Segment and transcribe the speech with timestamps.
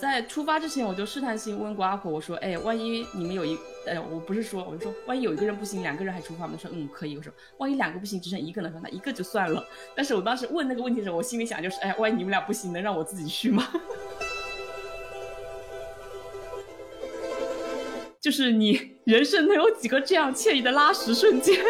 [0.00, 6.54] 在出发之前，我就试探性问过阿婆，我说，哎，万一你们有一，呃，我不是说，我就说，万一有一个人不行，两个人还出发吗？
[6.56, 7.18] 他说，嗯，可以。
[7.18, 8.70] 我说，万一两个不行，只剩一个呢？
[8.70, 9.62] 说，那一个就算了。
[9.94, 13.68] 但是我当时问那个问题的时候，我心里想就是，哎，万一你们俩不行，能让我自己去吗？
[18.18, 21.58] 就是你人生能有几个这样惬意的拉屎瞬间？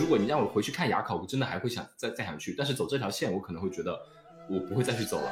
[0.00, 2.54] 如果你让我回去看雅考，我真的还会想再再想去。
[2.56, 4.00] 但是走这条线，我可能会觉得
[4.48, 5.30] 我不会再去走了。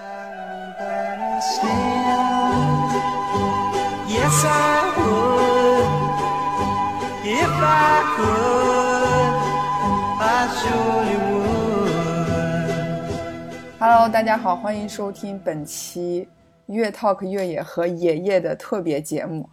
[13.79, 16.29] Hello，大家好，欢迎收听本期。
[16.67, 19.49] 越 talk 越野和野夜的特别节目，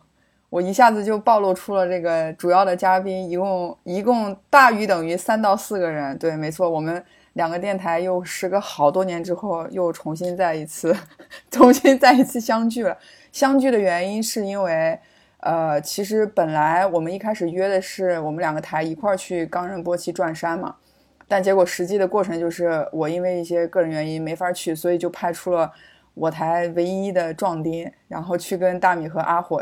[0.50, 6.16] 我一下子就暴露出了这个主要的嘉宾，一共一共大于等于三到四个人。
[6.20, 7.04] 对，没错，我们
[7.38, 10.94] 两个电台又时隔好多年之后又重新再一次，
[11.52, 12.98] 重新再一次相聚了。
[13.32, 15.00] 相聚的原因是因为，
[15.42, 20.76] 呃，其实本来我们一开始约的是我们两个台一块儿去冈仁波齐转山嘛，
[21.28, 25.72] 但结果实际的过程就是我因为一些个人原因没法去，所以就派出了。
[26.16, 29.62] 我台唯一的壮丁，然后去跟大米和阿火，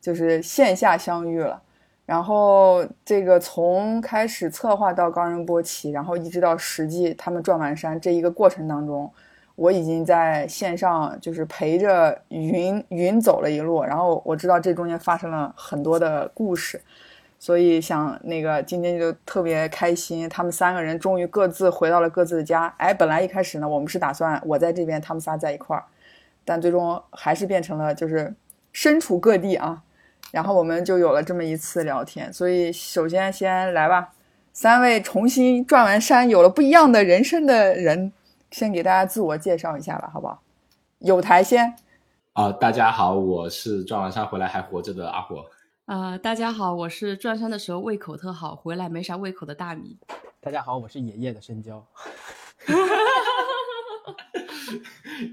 [0.00, 1.60] 就是线下相遇了。
[2.08, 9.12] 然后这个从开始策划到冈仁波齐，然后一直到实际他们转完山这一个过程当中，
[9.54, 13.84] 我已经在线上就是陪着云云走了一路。
[13.84, 16.80] 然后我知道这中间发生了很多的故事。
[17.38, 22.72] 所以想那个今天就特别开心，他们三个人终于各自回到了各自的家。
[22.78, 25.84] 哎，本来一开始呢，我们是打算我在这边，他们仨在一块儿，
[26.46, 28.34] 但最终还是变成了就是
[28.72, 29.82] 身处各地啊。
[30.30, 32.32] 然后我们就有了这么一次聊天。
[32.32, 34.12] 所以首先先来吧，
[34.52, 38.12] 三位重新转完山，有了不一样的人生的人，
[38.50, 40.42] 先给大家自我介绍一下吧，好不好？
[40.98, 41.74] 有台先
[42.32, 45.46] 啊，大家好，我是转完山回来还活着的阿火。
[45.86, 49.96] 啊，大家好，我是转山的时候胃口特好，回来没啥胃口的大米。
[50.40, 51.84] 大家好，我是爷爷的深交。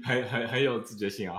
[0.04, 1.38] 很很很有自觉性啊！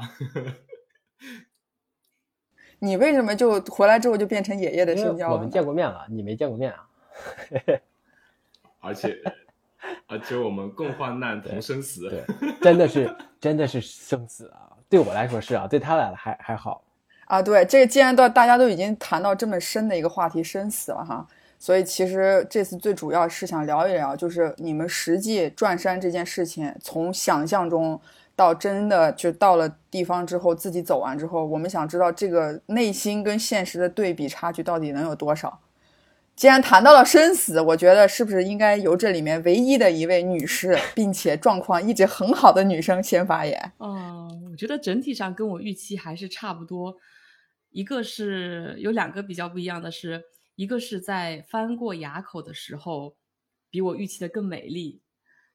[2.79, 5.31] 你为什么就回来之后就变成爷爷的深交？
[5.31, 6.87] 我们见过面了，你没见过面啊？
[8.79, 9.17] 而且
[10.07, 12.23] 而且我们共患难同生死，对，
[12.61, 14.69] 真的是 真的是生死啊！
[14.87, 16.83] 对我来说是啊，对他俩还还好。
[17.25, 21.27] 啊，对，这个既然到大家都已经谈到这么深的一个话题，生死了哈，
[21.59, 27.99] 所以其实这次最主要是想聊一聊，就是你们实际转山这件事情，从想象中
[28.37, 35.59] 到真的就到了地方之后，自己走完之后，我们想知道这个内心跟现实的对比差距到底能有多少。
[36.35, 43.71] 既然谈到了生死，我觉得是不是应该由这里面唯一的一位女士，并且状况一直很好的女生先发言？
[43.79, 46.95] 嗯，我觉得整体上跟我预期还是差不多。
[47.71, 50.21] 一个是有两个比较不一样的是，
[50.55, 53.15] 一个是在翻过垭口的时候，
[53.71, 55.01] 比我预期的更美丽；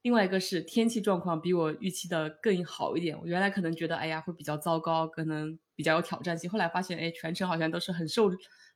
[0.03, 3.19] 另外一个是天气状况比我预期的更好一点。
[3.19, 6.47] 我原来可能觉得，哎呀，会比较糟糕，可能比较有挑战性。
[6.47, 8.31] 后来发现，哎，全程好像都是很受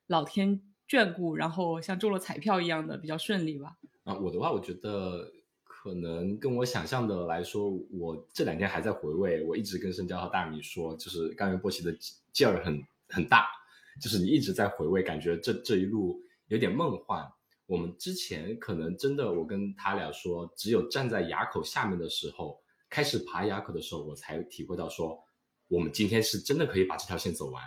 [0.08, 3.78] 老天眷顾，然后像中了彩票一样的比较顺利吧。
[4.04, 5.32] 啊，我的话，我觉得
[5.64, 9.44] 可能跟我想象的来说，我这两天还在回味。
[9.44, 11.96] 我一直跟申娇和大米说，就是甘源波奇的
[12.34, 12.84] 劲儿很。
[13.10, 13.48] 很大，
[14.02, 17.26] 就是你一直在回味，感觉这这一路有点梦幻。
[17.68, 25.24] 我们之前可能真的，我跟他俩说，只有站在垭口下面的时候，开始爬垭口的时候，我才体会到说，
[25.68, 27.62] 我们今天是真的可以把这条线走完。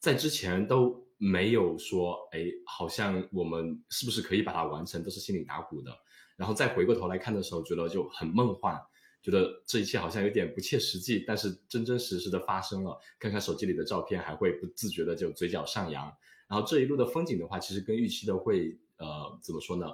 [0.00, 5.96] 在之前都没有说，哎，好像我们是不是可以把它完成，都是心里打鼓的。
[6.36, 8.76] 然后再回过头来看的时候，觉得就很梦幻。
[9.22, 12.98] 觉得这一切好像有点不切实际，但是真真实实的发生了。
[13.20, 16.12] 看看手机里的照片，还会不自觉的就嘴角上扬。
[16.48, 19.86] 然后这一路的风景的话，其实跟预期的会，呃，怎么说呢？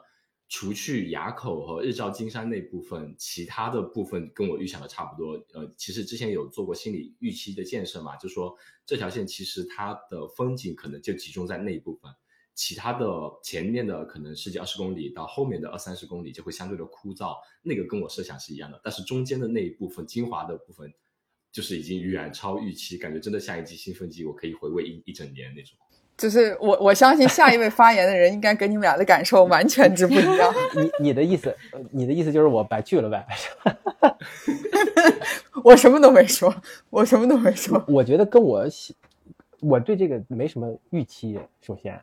[0.50, 5.32] 除去垭口和日照金山那部分，其他的部分跟我预想的差不多。
[5.52, 8.56] 呃，其实之前有做过心理预期的建设嘛，就说
[8.86, 12.10] 这条线其实它的风景可能就集中在那一部分。
[12.54, 13.06] 其他的
[13.42, 18.80] 前面的可能十几二十公里到后面的二三十公里就会相对的枯燥，那个跟我设想是一样的。
[18.82, 20.90] 但是中间的那一部分精华的部分，
[21.52, 25.78] 就是已经远超预期，感觉真的像一机兴奋剂，我可以回味一一整年那种。
[26.18, 30.52] 就是我我相信下一位发言的人应该跟你们俩的感受完全之不一样。
[30.74, 31.56] 你你的意思，
[31.90, 33.24] 你的意思就是我白去了呗？
[35.64, 36.54] 我什么都没说，
[36.90, 37.82] 我什么都没说。
[37.88, 38.66] 我觉得跟我
[39.60, 41.98] 我对这个没什么预期，首先。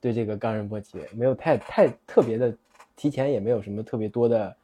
[0.00, 2.54] 对这个冈仁波齐没有太太特别的
[2.94, 4.56] 提前，也没有什么特别多的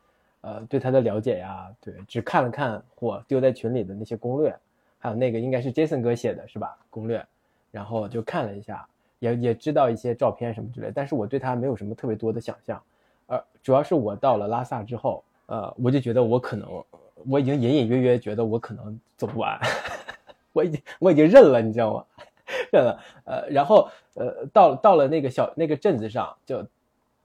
[0.43, 4.55] 呃对他的了解呀，对，只看了看我丢在群里的那些攻略，
[4.97, 6.79] 还有那个应该是 Jason 哥写的是吧？
[6.89, 7.27] 攻略，
[7.73, 8.87] 然后就看了一下，
[9.25, 12.83] 也也知道一些照片什么之类，但是我对他没有什么特别多的想象，
[13.27, 16.69] 呃，主要是我到了拉萨之后，呃，我就觉得我可能
[17.27, 19.59] 我已经隐隐约约觉得我可能走不完，
[20.53, 22.05] 我已经我已经认了，你知道吗？
[22.71, 26.63] 认了，呃，然后呃，到到了那个小那个镇子上，就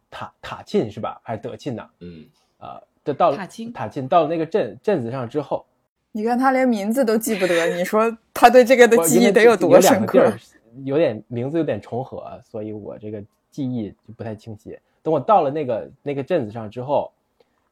[0.10, 1.19] 塔塔沁是吧？
[1.22, 1.86] 还是德沁呢？
[2.00, 2.25] 嗯，
[2.57, 5.66] 啊，就到了塔沁塔沁到了那个镇镇子上之后，
[6.13, 10.40] 你看他连名字都记不得，你说他对这个的记忆得有多深刻个地儿？
[10.83, 14.77] 有点名字有点重合，所以我这个记忆就不太清晰。
[15.01, 17.11] 等我到了那个那个镇子上之后，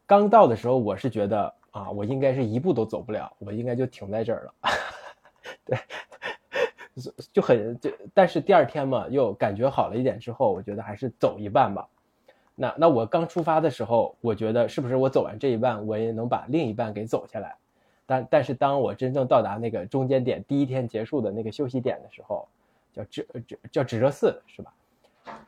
[0.05, 4.53] 刚到的时候，我是觉得啊，我应该是一步都走不了，我应该就停在这儿了。
[5.65, 5.77] 对，
[6.95, 11.87] 就就很就，但是第二天嘛，又感觉好了一点之后，我觉得还是走一半吧。
[12.55, 17.55] 那那我刚出发的时候，我觉得是不是我走完这一半，我也能把另一半给走下来？
[18.05, 22.47] 但但是当我真正到达那个中间点，第一天结束的那个休息点的时候，
[22.97, 24.73] 叫指指叫指热寺是吧？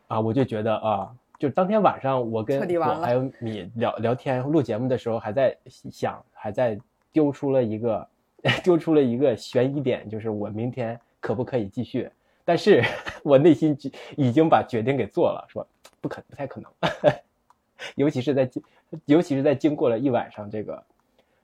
[0.07, 5.55] 啊，我就觉得啊，就当天晚上我跟我还有你聊聊天录节目的时候，还在
[5.89, 6.77] 想，还在
[7.11, 8.07] 丢出了一个
[8.63, 12.09] 丢出了一个悬疑点，就是我明天可不可以继续？
[12.45, 12.83] 但是
[13.23, 15.65] 我内心就已经把决定给做了，说
[16.01, 16.71] 不可不太可能，
[17.95, 18.61] 尤其是在经
[19.05, 20.83] 尤其是在经过了一晚上这个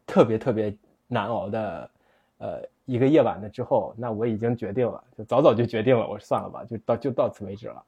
[0.06, 0.75] 特别特别
[1.08, 1.90] 难熬的
[2.38, 7.84] 呃一个夜晚的之后，那我已经决定了，就早早就决定了，我说算了吧，就到就到此为止了。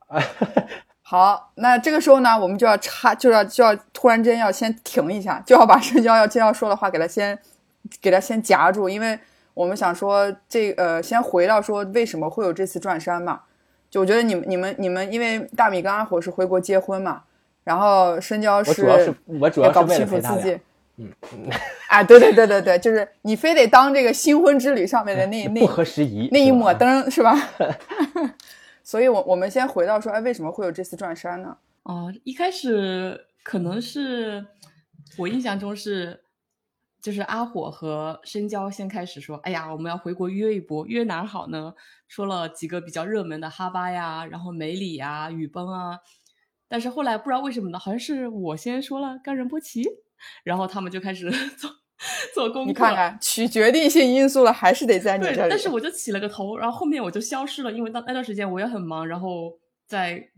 [1.02, 7.38] 好，那这个时候呢，我们就要插，就要就要突然间要先停一下，就要把深交要接要说的话给他先
[8.02, 9.18] 给他先夹住，因为
[9.54, 13.42] 我们想说这呃，先回到说为什么会有这次转山嘛。
[13.90, 17.24] 就我觉得你们你们你们，因为大米跟阿火是回国结婚嘛，
[17.64, 20.38] 然后深交我主要是我主要是为了陪他。
[20.98, 21.14] 嗯，
[21.90, 27.36] 啊，对对对对对，就是你非得当这个新婚之旅上面的那 那不合时宜那一抹灯是吧？
[28.84, 31.58] 所以我我们先回到说，哎，为什么会有这次转山呢？
[31.84, 34.46] 哦，一开始可能是
[35.18, 36.24] 我印象中是，
[37.02, 41.74] 就是阿火和深交先开始说，哎呀，我们要回国约一波，约哪儿好呢？
[42.08, 46.00] 说了几个比较热门的哈巴呀，然后梅里呀、雨崩啊，
[46.68, 49.84] 但是后来不知道为什么呢，好像是我先说了冈仁波齐，
[50.44, 51.72] 然后他们就开始 做
[52.34, 52.68] 做功课。
[52.68, 55.50] 你看看，取决定性因素了，还是得在你对，这里。
[55.50, 59.54] 但是我就起了个头，然后后面我就消失了，因为到那段时间我也很忙，然后
[59.88, 60.30] 在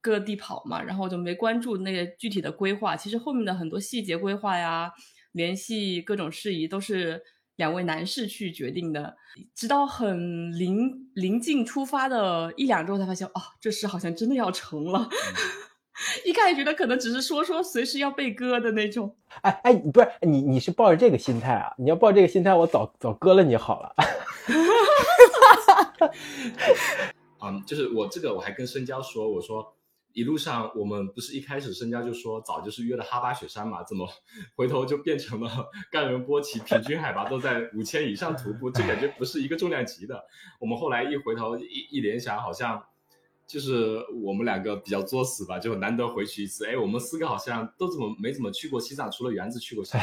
[0.00, 2.96] 各地跑嘛，然后我就没关注那个具体的规划。
[2.96, 4.90] 其实后面的很多细节规划呀，
[5.32, 7.20] 联系各种事宜都是
[7.56, 9.16] 两位男士去决定的。
[9.54, 15.08] 直到很临临近出发的一两周才发现，哦，这事好像真的要成了。
[16.24, 19.14] 一开始觉得可能只是说说，随时要被割的那种。
[19.42, 21.72] 哎哎，不是你你是抱着这个心态啊？
[21.78, 23.94] 你要抱这个心态，我早早割了你好了。
[27.42, 29.74] 嗯，就是我这个我还跟深交说，我说
[30.12, 34.08] 一路上我们不是一开始深交就说早就是约了哈巴雪山嘛，怎么
[34.54, 35.50] 回头就变成了
[35.90, 40.24] 冈仁波齐，平均海拔都在五千以上徒步，这感觉不是一个重量级的。
[40.60, 42.82] 我们后来一回头一一联想，好像
[43.46, 46.66] 就是我们两个比较作死吧，就难得回去一次。
[46.66, 50.00] 哎，我们四个好像都怎么没怎么去过西藏，除了园子去过西藏，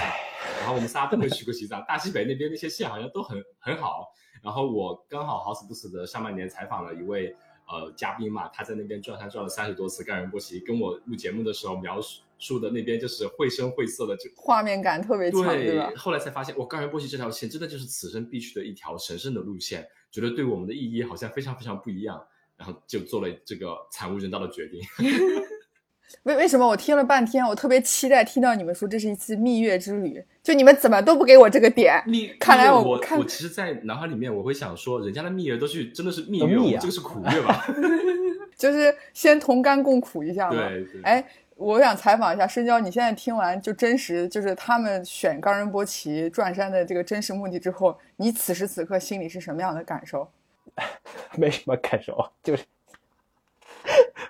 [0.60, 1.84] 然后我们仨都没去过西藏。
[1.86, 4.14] 大西北那边那些线好像都很很好。
[4.42, 7.36] 然后我刚好好死不死的上半年采访了一位
[7.68, 12.00] 呃嘉宾嘛，他在那边转山转了三十多次冈仁波齐，跟我录节目的时候描
[12.38, 15.92] 述的那边就是绘声绘色的，就画面感特别强，对吧？
[15.96, 22.22] 后来才发现，我，冈仁波齐这条线真的就是此生必去的一条神圣的路线，觉得对我们的意义好像非常非常不一样，
[22.64, 24.80] 然后就做了这个惨无人道的决定。
[26.24, 30.24] 为为什么我听了半天，我特别期待听到你们说这是一次蜜月之旅？
[30.42, 32.02] 就你们怎么都不给我这个点？
[32.08, 37.66] 蜜，看来我看我其实，在脑海里面我会想说，人家的蜜月都是真的是蜜月，蜜啊我这个是苦月吧？
[38.56, 40.56] 就是先同甘共苦一下嘛。
[40.56, 41.02] 对对。
[41.02, 41.26] 哎，
[41.58, 50.30] 我想采访一下深交，你现在听完就真实，就是他们选冈仁波齐转山的这个真实目的之后，你此时此刻心里是什么样的感受？
[51.38, 52.64] 没什么感受，就是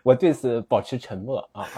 [0.04, 1.68] 我对此保持沉默啊。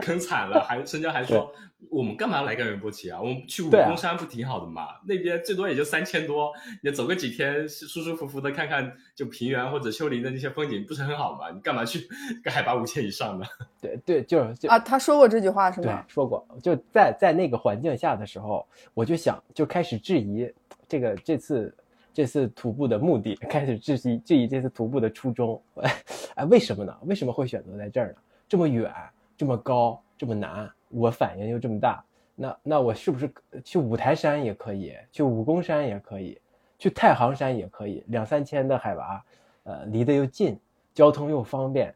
[0.00, 1.52] 坑惨了，还深交还说
[1.90, 3.20] 我们干嘛来冈仁波齐啊？
[3.20, 4.88] 我们去武功山不挺好的嘛？
[5.06, 6.50] 那边最多也就三千多，
[6.82, 11.50] 你走个几天，舒舒服服的看看就平原或者丘陵的那些风景，不是很好吗？
[11.52, 12.08] 你干嘛去
[12.42, 13.46] 个海拔五千以上的？
[13.82, 16.02] 对对，就是就啊，他说过这句话是对吗？
[16.08, 20.50] 说过，就在在那个环境下的时候，我就想就开始质疑
[20.88, 21.76] 这个这次
[22.14, 25.60] 这次徒步的目的， 开始质疑质疑这次徒步的初衷。
[26.36, 26.96] 哎，为什么呢？
[27.02, 28.14] 为什么会选择在这儿呢？
[28.48, 28.90] 这么远，
[29.36, 32.02] 这么高，这么难，我反应又这么大，
[32.36, 33.30] 那那我是不是
[33.64, 36.38] 去五台山也可以，去武功山也可以，
[36.78, 39.24] 去太行山也可以，两三千的海拔，
[39.64, 40.58] 呃，离得又近，
[40.94, 41.92] 交通又方便。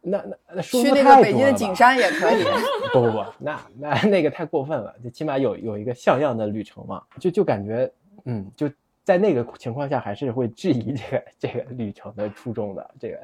[0.00, 2.44] 那那那说去那个北京的景山也可以。
[2.92, 7.90] 不不不，那那那个太过分了，就起码有有一个像样的旅程嘛，就就感觉，
[8.24, 8.70] 嗯，就
[9.08, 12.90] 在那个情况下，还是会质疑这个这个旅程的初衷的。
[13.00, 13.18] 这个，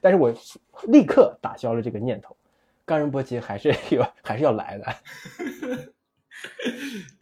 [0.00, 0.34] 但是我
[0.84, 2.34] 立刻打消了这个念头，
[2.86, 4.86] 冈仁波齐还是有还是要来的。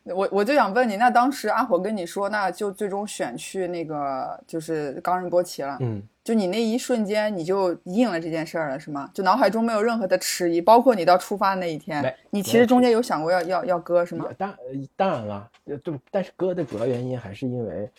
[0.05, 5.77] 我我就想问你，那当时阿火跟你说，那就最终选去那个就是冈仁波齐了。
[5.81, 9.11] 嗯，就你那一瞬间，你就应了这件事儿了，是吗？
[9.13, 14.27] 就脑海中没有任何的迟疑，包括你到出发那一天没，你其实中间有想过要要要割是吗？
[14.39, 14.57] 当
[14.97, 17.91] 当然了，呃就但是割的主要原因还是因为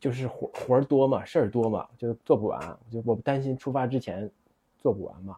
[0.00, 4.30] 就是活活儿多嘛，事儿多嘛，就做不完，就我担心出发之前
[4.80, 5.36] 做不完嘛，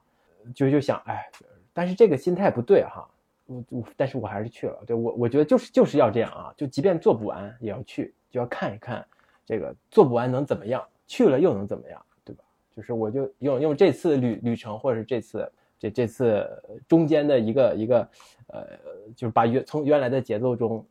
[0.54, 1.28] 就就想哎，
[1.72, 3.08] 但是这个心态不对哈，
[3.46, 9.06] 我我但是我还是去了，对我我觉得就是就是要这样啊，就即便做不完也要去，就要看一看
[9.44, 12.42] 这个做不完能怎么样，去了又能怎么样，对吧？
[12.74, 16.46] 就是我就用用这次旅旅程或者是这次这这次
[16.88, 18.08] 中间的一个一个
[18.48, 18.66] 呃，
[19.14, 20.84] 就是把原从原来的节奏中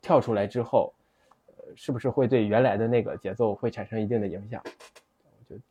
[0.00, 0.92] 跳出来之后，
[1.46, 4.62] 呃，是不是会对原来的那个节奏会产生一定的影响？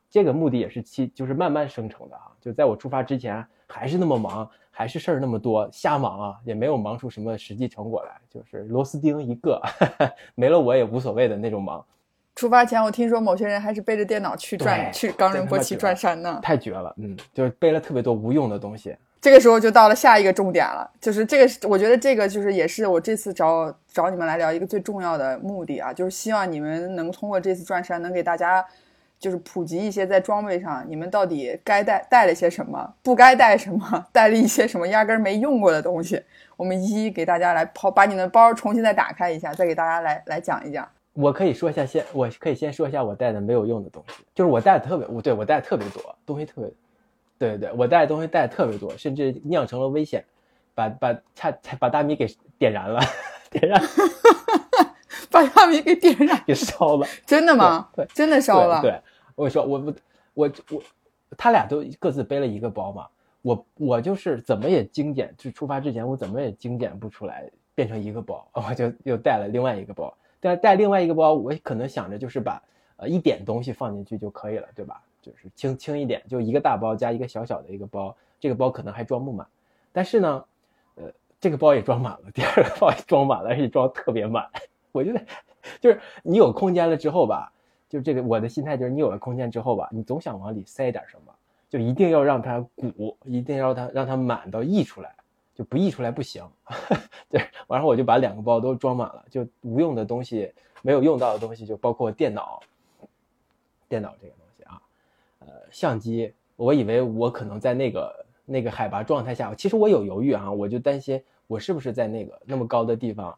[0.09, 2.23] 就这个目的也是期就是慢慢生成的啊。
[2.41, 9.61] 就在我出发之前还是那么忙，还是事儿那么多，瞎忙啊，也没有忙出什么实际成果来，就是螺丝钉一个，
[10.35, 11.83] 没了我也无所谓的那种忙。
[12.35, 16.39] 出发前，我听说某些人还是背着电脑去转去冈仁波齐转山呢。
[16.43, 18.95] 太绝了，嗯，就是背了特别多无用的东西。
[19.19, 28.63] 这个时候就到了下一个重点了，就是这个，我觉得这个就是也是我这次找找你们来聊一个最重要的目的啊，就是希望你们能通过这次转山，能给大家
[29.19, 36.21] 就是普及一些在装备上你们到底该带带了些什么，不该带什么， 带了一些什么压根儿没用过的东西，
[36.55, 40.87] 我们一一给大家来抛，把你的包重新再打开一下，再给大家来来讲一讲。
[41.13, 46.71] 我可以说一下先，我可以先说一下我带的没有用的东西，就是我带的特别，我对我带的特别多东西，特别，
[47.39, 50.23] 对对对，我带的东西带的特别多，甚至酿成了危险，
[50.75, 52.27] 把把差才把大米给
[52.59, 53.01] 点燃了，
[53.49, 53.81] 点燃
[55.31, 57.89] 把大米给点燃，给烧了，真的吗？
[57.95, 58.79] 对对真的烧了。
[58.81, 59.01] 对对，
[59.37, 59.93] 我跟你说，我我
[60.33, 60.83] 我我，
[61.37, 63.07] 他俩都各自背了一个包嘛，
[63.43, 70.11] 我我就是怎么也精简，就出发之前我怎么也精简不出来，变成一个包， 我就又带了另外一个包。
[70.39, 72.61] 但带另外一个包，我可能想着就是把
[72.97, 74.99] 呃一点东西放进去就可以了，对吧？
[75.21, 79.45] 就是轻轻一点，就一个大包加一个小小的一个包，这个包可能还装不满。
[79.91, 80.45] 但是呢，
[80.95, 84.47] 呃，这个包也装满了，第二个包也装满了，而且装特别满。
[84.93, 85.21] 我觉得
[85.81, 87.51] 就是你有空间了之后吧，
[87.89, 91.33] 就这个我的心态就是你有了空间之后吧，你总想往里塞点什么，
[91.69, 95.13] 就一定要让它鼓，一定要让它让它满到溢出来。
[95.55, 96.47] 就不溢出来不行，
[97.31, 100.53] 对，然后我就把两个包都装满了，就无用的东西、
[100.83, 102.61] 没有用到的东西，就包括电脑，
[103.89, 104.79] 电脑这个东西啊，
[105.39, 113.35] 呃，相机，我以为我可能在那个那个海拔状态下，其实我有犹豫啊，我就担心我是不是在那个那么高的地方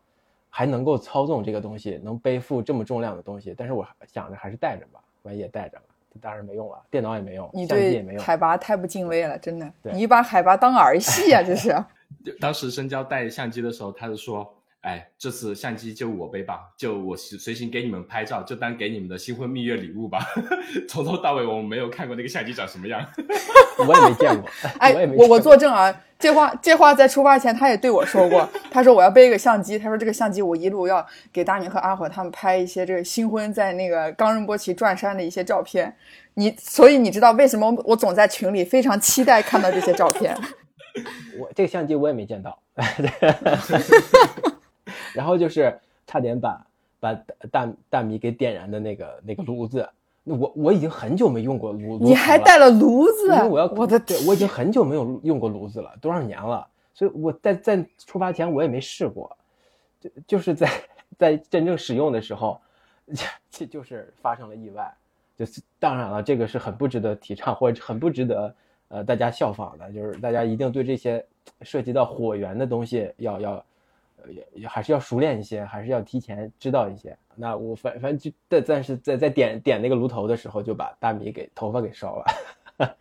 [0.50, 5.84] 还能够操纵这个东西，能背负这么重量的东西，但是我想着还是带着吧，万一也带着了。
[6.20, 8.22] 当然没用了，电脑也没用，你相机也没用。
[8.22, 11.74] 对海拔太不敬畏了，真的，你把海拔当儿戏啊，这是。
[12.42, 14.46] 当时深交带相机的时候，他就说
[14.82, 20.20] ：“哎，这次相机就我背吧，就我随随行给你们拍照，就当给你们的新婚蜜月礼物吧。
[20.88, 23.06] ”从头到尾我们没有看过那个相机长什么样。
[23.86, 35.94] 我也没见过，哎我也没，我我见过作证啊，这话这话在出发前他也对我说过，他说我要背一个相机，他说这个相机我一路要给大明和阿火他们拍一些这个新婚在那个冈仁波齐转山的一些照片。
[36.36, 40.34] 你所以你知道为什么我总在群里非常期待看到这些照片？
[41.38, 42.62] 我这个相机我也没见到，
[45.14, 45.78] 然后就是
[46.08, 46.66] 差点把
[47.00, 47.14] 把
[47.52, 49.88] 大大米给点燃的那个那个炉子，
[50.24, 53.66] 那我我已经很久没用过炉子你还带了炉子因为我要？
[53.68, 59.38] 我的对我已经很久没有用过炉子了，多少年了，所以我在在出发前我也没试过，
[60.02, 60.70] 就就是在
[61.18, 62.60] 在真正使用的时候，
[63.50, 64.94] 就就是发生了意外，
[65.38, 68.54] 就是当然了，这个是很不值得提倡或者很不值得
[68.90, 71.26] 呃大家效仿的，就是大家一定对这些
[71.62, 73.66] 涉及到火源的东西要要。
[74.24, 77.18] 呃也也还是要熟练一些，还是要提前知道一些。
[77.36, 82.26] 那我反反正就但但是在在点点那个炉头的时候，就把大米给头发给烧了。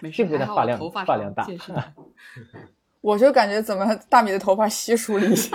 [0.00, 1.46] 没事，是不是还好发量头发发量大
[3.02, 5.50] 我就感觉怎么大米的头发稀疏了一些，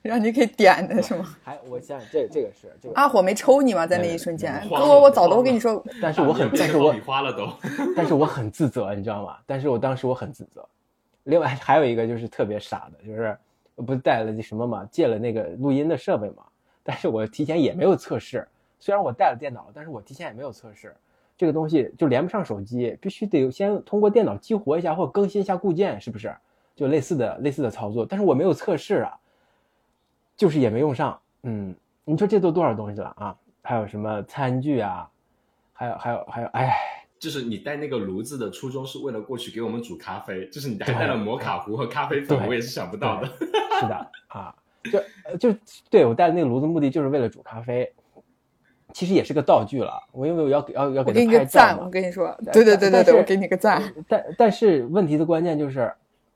[0.00, 1.36] 让你给点的是吗？
[1.44, 3.86] 还我想想，这这个是这个，阿火没抽你吗？
[3.86, 7.52] 在那一瞬间，慌哥，我早都慌跟你说，但是我很，但是我爆米花了都。
[7.94, 9.36] 但是我很自责，你知道吗？
[9.44, 10.66] 但是我当时我很自责。
[11.24, 13.36] 另外还有一个就是特别傻的，就是
[13.76, 16.44] 不是带了那什么嘛，借了那个录音的设备嘛，
[16.82, 18.46] 但是我提前也没有测试。
[18.78, 20.94] 虽然我带了电脑，但是我提前也没有测试。
[21.36, 26.34] 这个东西就连不上手机，必须得先通过电脑激活一下或更新一下固件，是不是？
[26.74, 29.18] 就类似的类似的操作，但是我没有测试啊，
[30.36, 31.18] 就是也没用上。
[31.42, 33.36] 嗯，你说这都多少东西了啊？
[33.62, 35.10] 还有什么餐具啊？
[35.72, 36.76] 还有还有还有，哎，
[37.18, 43.26] 就是你带那个炉子的初衷是为了过去给我们煮咖啡，就是你还带了摩卡壶和咖啡粉，我也是想不到的。
[43.28, 44.54] 是的啊，
[44.90, 45.58] 就就
[45.90, 47.92] 对我带的那个炉子目的就是为了煮咖啡。
[48.92, 53.82] 其实也是个道具了，我因为我要要要给他拍照我跟你说，对对对对对，我给你个赞。
[54.08, 55.92] 但但是问题的关键就是，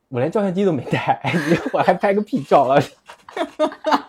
[0.09, 1.19] 我连照相机都没带，
[1.73, 2.79] 我还拍个屁照了。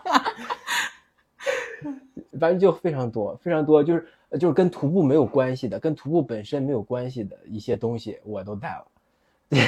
[2.39, 4.07] 反正就非常多非常多，就是
[4.39, 8.85] 就是跟徒步没有关系的，跟徒步本身没有关系的一些东西我都带了。
[9.49, 9.59] 对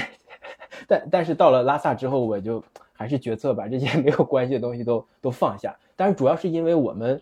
[0.87, 5.75] 但但是到了拉萨之后，我就还是决策把这些 没有关系的东西都都放下。
[5.95, 7.21] 但是主要是因为我们。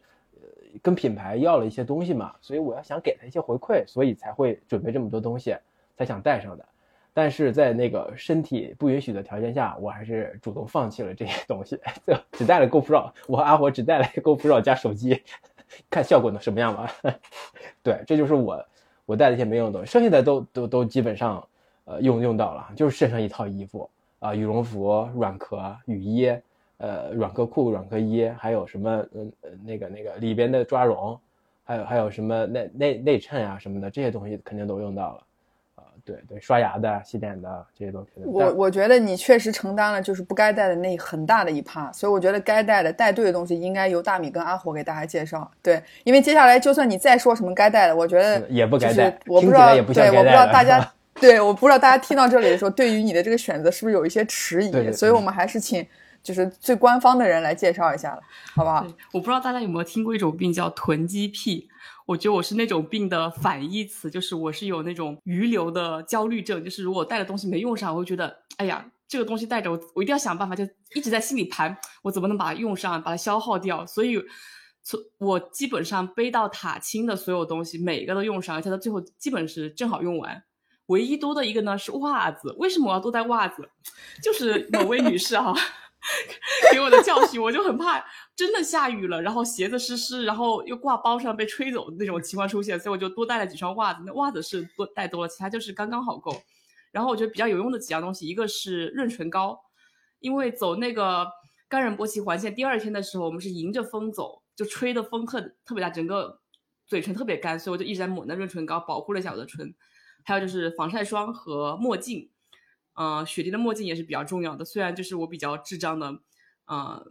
[0.81, 5.55] 跟品牌要了一些东西嘛，所以我要想给他一些回馈，所以才会准备这么多东西，
[5.95, 6.65] 才想带上的。
[7.13, 13.12] 但是在那个身体不允许的条件下，我还是主动放弃了这些东西， 就只带了 GoPro。
[13.27, 15.22] 我和阿火只带了 GoPro 加手机，
[15.89, 16.91] 看效果能什么样吧。
[17.84, 18.65] 对，这就是我
[19.05, 21.48] 我带的一些没用的东西，剩下的都都都基本上
[21.86, 23.89] 呃用用到了，就是身上一套衣服
[24.20, 26.32] 啊，羽绒服、软壳、雨衣。
[26.79, 28.91] 呃，软壳裤、软壳衣，还有什么？
[29.13, 31.17] 嗯呃，那个那个里边的抓绒，
[31.63, 35.24] 还有还有什么内内内衬啊什么的，这些东西肯定都用到了。
[36.03, 38.22] 啊，对对，刷牙的、洗脸的这些东西。
[38.25, 45.50] 我我觉得你确实承担了就是不该带的那很大的一趴，所以我觉得该带的带对的东西应该由大米跟阿火给大家介绍。
[45.62, 54.92] 对，因为接下来就算你再说什么该带的，我觉得也不该带，我不知道，对，我不知道大家， 对，我不知道大家听到这里的时候，对于你的这个选择是不是有一些迟疑？
[54.92, 55.85] 所以我们还是请。
[56.24, 58.22] 就是最官方的人来介绍一下了，
[58.55, 58.88] 好不好？
[59.12, 61.68] 我不知道大家有没有听过一种病叫囤积癖，
[62.05, 70.64] 我觉得我是那种病的反义词，就是我是有那种余留的焦虑症，就是如果带的东西没用上，我会觉得，哎呀，这个东西带着我，我一定要想办法，就
[70.96, 73.86] 一直在心里盘，我怎么能把它用上，把它消耗掉。
[73.86, 74.18] 所以，
[74.81, 80.42] 从我基本上背到塔青的所有东西，每个都用上，而且到最后基本是正好用完。
[80.88, 83.70] 唯一多的一个呢是袜子，为什么我要多带袜子？
[84.22, 85.53] 就是某位女士哈。
[86.74, 88.03] 给我的教训，我就很怕
[88.35, 94.03] 真的下雨了，然后鞋子湿湿，然后又挂包上被吹走那种情况出现，所以我就多带了几双袜子。
[94.05, 96.35] 那袜子是多带多了，其他就是刚刚好够。
[96.92, 99.57] 然后我觉得比较有用的几样东西，一个是润唇膏，
[100.20, 101.25] 因为走那个
[101.70, 106.39] 甘仁波齐环线第二天的时候，我们是迎着风走，就吹的风特特别大，整个
[106.85, 109.74] 嘴唇特别干，所以我就一直在抹那润唇膏，保护了一下我的唇。
[110.25, 112.29] 还有就是防晒霜和墨镜。
[112.96, 114.64] 呃，雪地的墨镜也是比较重要的。
[114.64, 116.20] 虽然就是我比较智障的，
[116.66, 117.03] 呃，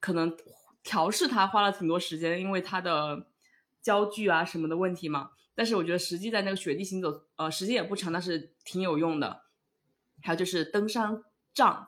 [0.00, 0.34] 可能
[0.82, 3.26] 调试它花了挺多时间，因为它的
[3.82, 5.32] 焦距啊什么的问题嘛。
[5.54, 9.42] 但是我觉得实际在那个雪地行走，呃，时间也不长，但是挺有用的。
[10.22, 11.86] 还有就是登山杖，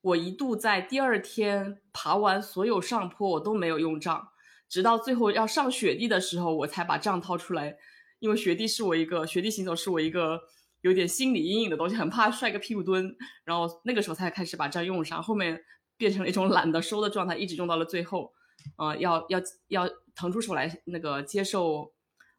[0.00, 4.30] 我一度在第二天爬完所有上坡，我都没有用杖，
[4.68, 7.76] 直到最后要上雪地的时候，我才把杖掏出来，
[8.18, 10.42] 因为雪地是我一个雪地行走是我一个。
[10.82, 13.14] 有点心理阴影的东西，很怕摔个屁股蹲，
[13.44, 15.60] 然后那个时候才开始把这用上，后面
[15.96, 18.32] 变成了一种懒得收的状态，一直用到了最后，
[18.76, 21.92] 呃，要要要腾出手来那个接受，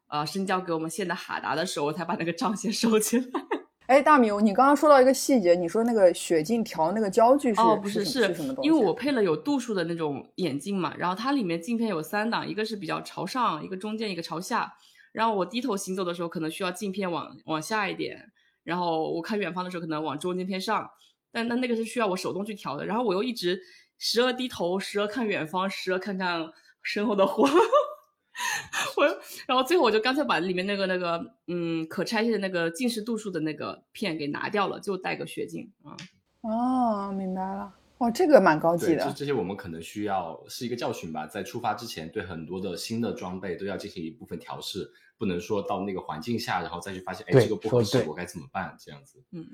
[0.08, 3.26] 呃，深交给我们献的哈达的时候，我才把那个账先收起来。
[3.90, 8.68] 哎，大米，你刚刚说到一个细节，你说那个雪镜调那个焦距是哦，不是是什么东西？
[8.68, 14.72] 因为我配了有度数的那种眼镜嘛，然后它里面镜片有三档，一个是比较朝上，一个中间，一个朝下。
[15.12, 18.30] 然后我低头行走的时候，可能需要镜片往往下一点，
[18.62, 20.88] 然后我看远方的时候，可能往中间偏上。
[21.32, 22.84] 但那那个是需要我手动去调的。
[22.84, 23.60] 然后我又一直
[23.98, 27.48] 时而低头，时而看远方，时而看看身后的火。
[28.96, 29.04] 我
[29.46, 35.96] 然后最后我就干脆把里面那个那个嗯可拆卸的那个近视度数的那个片给拿掉了，就带个雪镜啊。
[36.42, 37.72] 哦，明白了。
[38.00, 39.04] 哇，这个蛮高级的。
[39.04, 48.74] 这这些我们可能需要是一个教训吧，在出发之前，对很多的新的装备都要进行一部分调试，不能说到那个环境下，然后再去发现，哎，这个不合适，我该怎么办？
[48.80, 49.22] 这样子。
[49.32, 49.46] 嗯，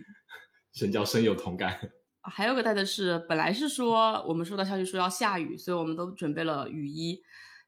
[0.72, 1.76] 深交深有同感。
[2.22, 7.20] 还有个带的是，本来是说我们收到消息说要下雨，所以我们都准备了雨衣，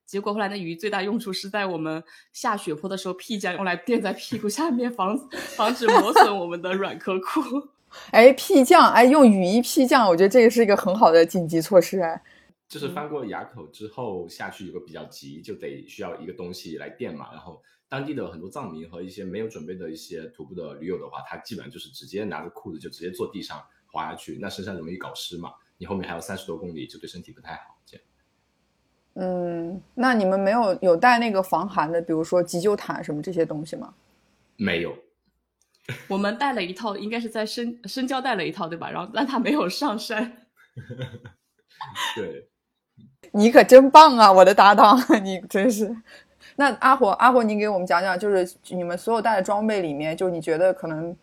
[0.06, 5.18] 结果后来那雨衣最大用处是在我们下雪坡的时候，屁浆用来垫在屁股下面，防
[5.56, 7.68] 防止磨损我们的软壳裤。
[8.10, 12.00] 哎，屁降，哎，用雨衣屁降，我觉得这个是一个很好的紧急措施。
[12.00, 12.22] 哎，
[12.68, 17.28] 就是翻过垭口之后下去有个比较急，就得需要一个东西来垫嘛。
[17.32, 25.52] 然后当地的很多藏民和一些没有准备的一些徒步的驴友的话，他基本上就是直接拿着裤子就直接坐地上滑下去，那身上容易搞湿嘛。
[25.78, 27.78] 你后面还有三十多公里，就对身体不太好。
[27.86, 28.04] 这样。
[29.14, 33.94] 嗯，那你们没有有带那个防寒的，比如说急救毯什么这些东西吗？
[34.56, 34.96] 没有，
[36.06, 38.90] 我们带了一套，应该是在深深交带了一套，对吧？
[38.90, 40.46] 然后但他没有上山。
[42.14, 42.48] 对，
[43.32, 45.94] 你可真棒啊，我的搭档，你真是。
[46.56, 51.16] 那阿火，阿火，你给我们讲讲，就是你们所有带的装备里面，就你觉得可能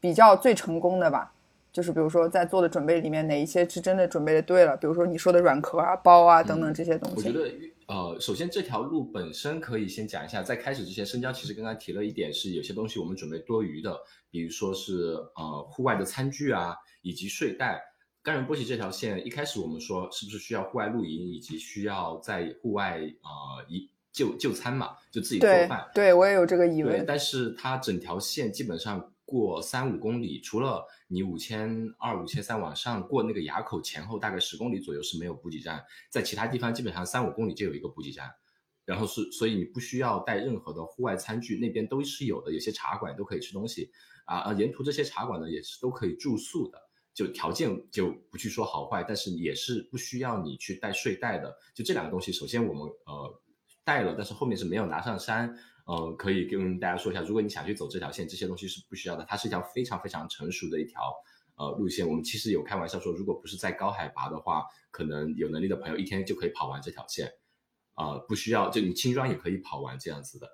[0.00, 1.32] 比较最成功的吧？
[1.72, 4.76] 就是比如说在做的准备里面，哪一些是真的准备的对了？
[4.76, 7.16] 比如说你说的软壳啊、包啊等等这些东西。
[7.16, 7.50] 我觉得，
[7.86, 13.98] 呃，首先这条路本身可以先讲一下，在开始之前，深交其实刚刚提了一点，是有些东西我们准备多余的，
[14.30, 17.82] 比如说是呃户外的餐具啊，以及睡袋。
[18.22, 25.88] 甘仁波齐这条线一开始我们说是不是需要户外露营，以及需要在户外呃一就就餐嘛，就自己做饭。
[25.94, 27.02] 对，我也有这个疑问。
[27.06, 29.11] 但是它整条线基本上。
[29.32, 38.30] 过三五公里，除了你五千二、五千三往上过那个垭口前后大概十公里左右是没有补给站，在其他地方基本上三五公里就有一个补给站，
[38.84, 43.90] 然后是所以你不需要带任何的户外餐具，那边都是有的，有些茶馆都可以吃东西
[44.26, 46.78] 啊啊，沿途这些茶馆呢也是都可以住宿的，
[47.14, 53.42] 就条件就不去说好坏，但是也是不需要你去带睡袋的，就这两个东西，首先我们呃
[53.82, 55.56] 带了，但是后面是没有拿上山。
[55.84, 59.24] 呃，可以跟大家说一下，如果你想去走这条线，这些东西是不需要的。
[59.28, 61.12] 它是一条非常非常成熟的一条
[61.56, 62.08] 呃路线。
[62.08, 67.32] 我们其实有开玩笑说，如果不是在高海拔的话，可能有能力的朋友一天就可以跑完这条线，
[67.94, 70.48] 啊，不需要就你轻装也可以跑完这样子的。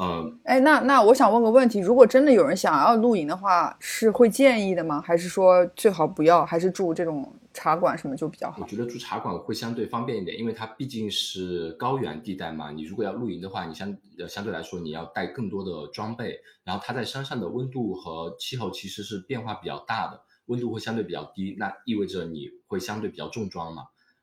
[0.00, 5.00] 嗯，哎，那那我想问个问题，如果真的有人想要露营的话，是会建议的吗？
[5.00, 6.46] 还是说最好不要？
[6.46, 8.58] 还是住这种茶馆什么就比较好？
[8.62, 12.70] 我觉得住茶馆会相对方便一点，因为它毕竟是高原地带嘛。
[12.70, 23.82] 你如果要露营的话，你相呃相对来说你要带更多的装备，然后它在山上的温度和气候其实是变化比较大的，温度会相对比较低，那意味着你会相对比较重装嘛。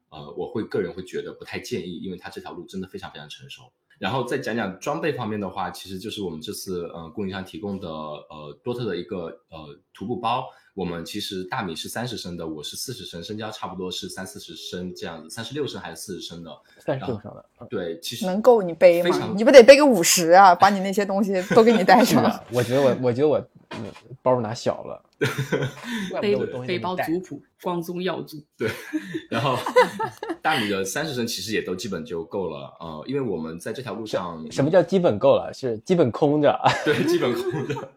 [0.09, 3.63] 呃，我会个人会觉得不太建议，因为它这条路真的非常非常成熟。
[3.99, 10.45] 然后再讲讲装备方面的话，其实就是我们这次呃供应商提供的呃多特的一个呃徒步包。
[10.75, 16.51] 我们其实大米是三十升的，我是四十升，生姜差不多是三四十升这样子，三十六升还是四十升的？
[16.85, 17.45] 三十六升的。
[17.69, 19.33] 对，其实能够你背吗？
[19.37, 20.53] 你不得背个五十啊？
[20.53, 22.21] 把你那些东西都给你带上。
[22.51, 23.41] 我觉得我，我觉得我
[24.21, 25.01] 包拿小了。
[26.21, 26.35] 背
[26.67, 28.35] 背包族谱，光宗耀祖。
[28.57, 28.69] 对，
[29.29, 29.57] 然后
[30.41, 35.53] 大米的三十升其实也都基本就够了呃，因为我们在这条路上，什么叫基本够了？
[35.55, 36.59] 是基本空着。
[36.83, 37.89] 对，基本空着，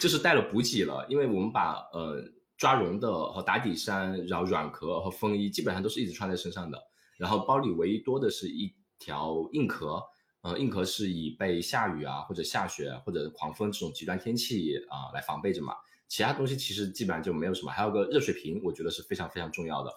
[0.00, 2.22] 就是带了补给了，因为我们把呃
[2.56, 6.78] 抓绒的和打底衫，然后软壳和风衣基本上都是一直穿在身上的，
[7.16, 10.02] 然后包里唯一多的是一条硬壳，
[10.42, 15.74] 呃，硬壳是以被下雨啊或者下雪或者狂风这种极端天气啊来防备着嘛。
[16.08, 19.90] 其他东西其实基本上就没有什么，还有个热水瓶，我觉得是非常非常重要的，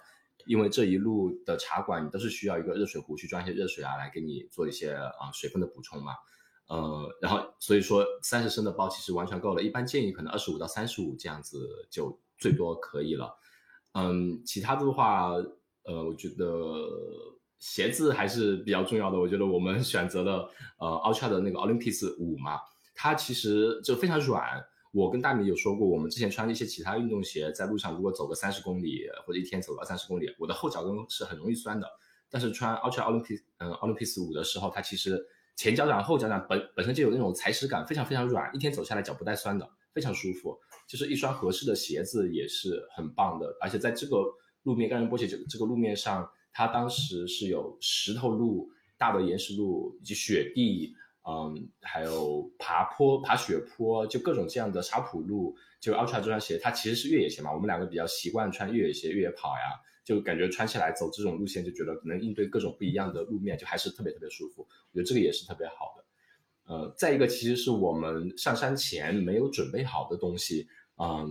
[0.45, 6.13] 因为这一路的茶馆你都是需要一个热水壶去装一些热水啊，来给你做一些啊水分的补充嘛。
[6.67, 13.38] 呃，然后所以说三十升的包其实完全够了，一般建议可能二十五到三十五这样子就最多可以了。
[13.93, 15.32] 嗯，其他的话，
[15.84, 16.45] 呃，我觉得
[17.60, 19.17] 鞋子还是比较重要的。
[19.19, 20.49] 我觉得我们 选择了
[20.80, 22.60] 呃 Ultra 的那个 Olympus 五嘛，
[22.93, 24.63] 它其实就非常软。
[24.91, 31.86] 我跟大米有说过，我们之前穿一些其他运动鞋，在路上如果走个三十公里或者一天走个三十公里，我的后脚跟是很容易酸的。
[32.30, 40.57] 但是穿 Ultra Olympic 嗯 Olympus 五的时候，它其实前脚掌后脚掌本本身就有那种踩屎感，非常非常软，一天走下来脚不带酸的，非常舒服。
[40.87, 43.55] 就是一双合适的鞋子也是很棒的。
[43.61, 44.23] 而且在这个
[44.63, 50.95] 路面，甘仁波鞋这个这个路面上，它当时是有石头路、大的岩石路以及雪地。
[51.27, 55.55] 嗯，还有爬坡、爬雪坡，就各种这样的沙土路。
[55.81, 57.51] 就 Ultra 这双鞋，它其实是越野鞋嘛。
[57.51, 59.73] 我们两个比较习惯穿越野鞋、越野跑呀，
[60.05, 64.61] 就感觉穿起来走这种路线，就觉得能应对各种不一样的路面，就还是特别特别舒服。
[64.61, 66.05] 我觉得这个也是特别好的。
[66.67, 71.27] 呃，再一个，其实是我们上山前没有准备好的东西，嗯，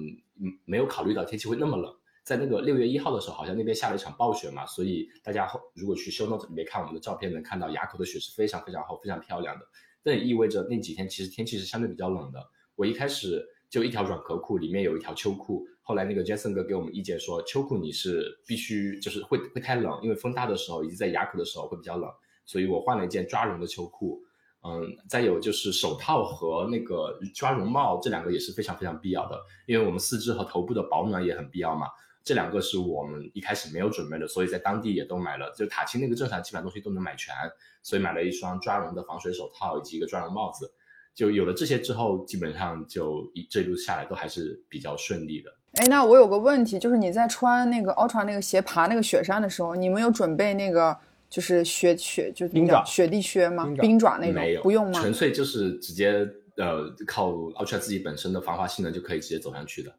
[0.64, 1.94] 没有考虑到天气会那么冷。
[2.24, 9.66] 在那个六月一号的时候，好像那边下了一场暴雪嘛，所以大家如果去 show note 里面看我们的照片，能看到垭口的雪是非常非常厚、非常漂亮的。
[10.02, 12.44] 这也意味着那几天其实天气是相对比较冷的。
[12.76, 15.66] 我一开始就一条软壳裤，里面有一条秋裤。
[15.86, 22.10] 后来那个 Jason 哥给我们意见说，秋裤你是必须就是会会太冷，因为风大的时候以及在垭口的时候会比较冷，
[22.46, 24.20] 所以我换了一件抓绒的秋裤。
[24.66, 31.86] 嗯，再有就是手套和那个抓绒帽，这两个也是非常非常必要的，因为我们四肢和头部的保暖也很必要嘛。
[32.22, 35.52] 这两个是我们一开始没有准备的，所以在当地也都买了。
[35.54, 37.34] 就塔青那个镇上，基本上东西都能买全，
[37.82, 40.72] 所以买了一双抓绒的防水手套以及一个抓绒帽子。
[41.14, 45.54] 就有了这些之后，基本上就一这一路下来都还是比较顺利的。
[45.76, 50.96] 哎，那我有个问题，就是你在穿那个 Ultra 那个鞋爬那个雪山的时候，你们有准备那个
[51.28, 53.64] 就是雪雪就是冰爪雪地靴吗？
[53.80, 55.00] 冰爪爪那种没有，不用吗？
[55.00, 59.92] 纯粹就是直接呃靠 Ultra 自己本身的防滑性能就可以直接走上去的。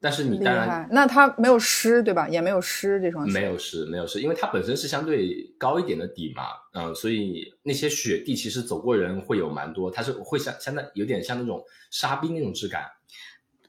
[0.00, 2.28] 但是你厉当然，那它没有湿对吧？
[2.28, 3.32] 也没有湿这双鞋。
[3.32, 12.86] 没有湿，没有湿，因为它本身是相对高一点的底嘛，嗯、所以那些雪地其实走过人会有蛮多，它是会像相当有点像那种沙冰那种质感。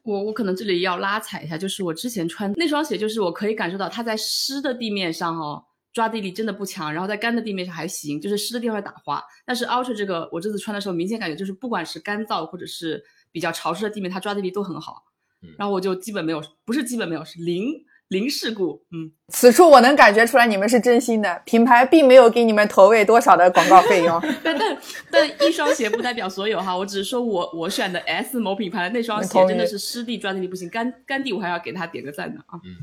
[0.04, 9.22] 我我可能这里要拉踩一下，就是我之前穿那双鞋，就是我可以感受到它在湿的地面上哦，抓地力真的不强，然后在干的地面上还行，就是湿的地方会打滑。
[9.46, 15.02] 但是 Ultra 这个我这次穿的时候，明显感觉就是不管是干燥或者是比较潮湿的地面，它抓地力都很好
[15.40, 15.54] 嗯。
[15.58, 17.72] 然后我就基本没有，不是基本没有，是零
[18.08, 18.82] 零事故。
[18.92, 24.20] 嗯，此处我能感觉出来你们是真心的，品牌并没有给你们投喂多少的广告费用。
[24.44, 24.76] 但但
[25.10, 32.60] 但一双鞋不代表所有哈，我只是说我我选的 S 某品牌的那双鞋真的是湿地抓地力不行，干干地我还要给他点个赞呢啊。
[32.64, 32.76] 嗯，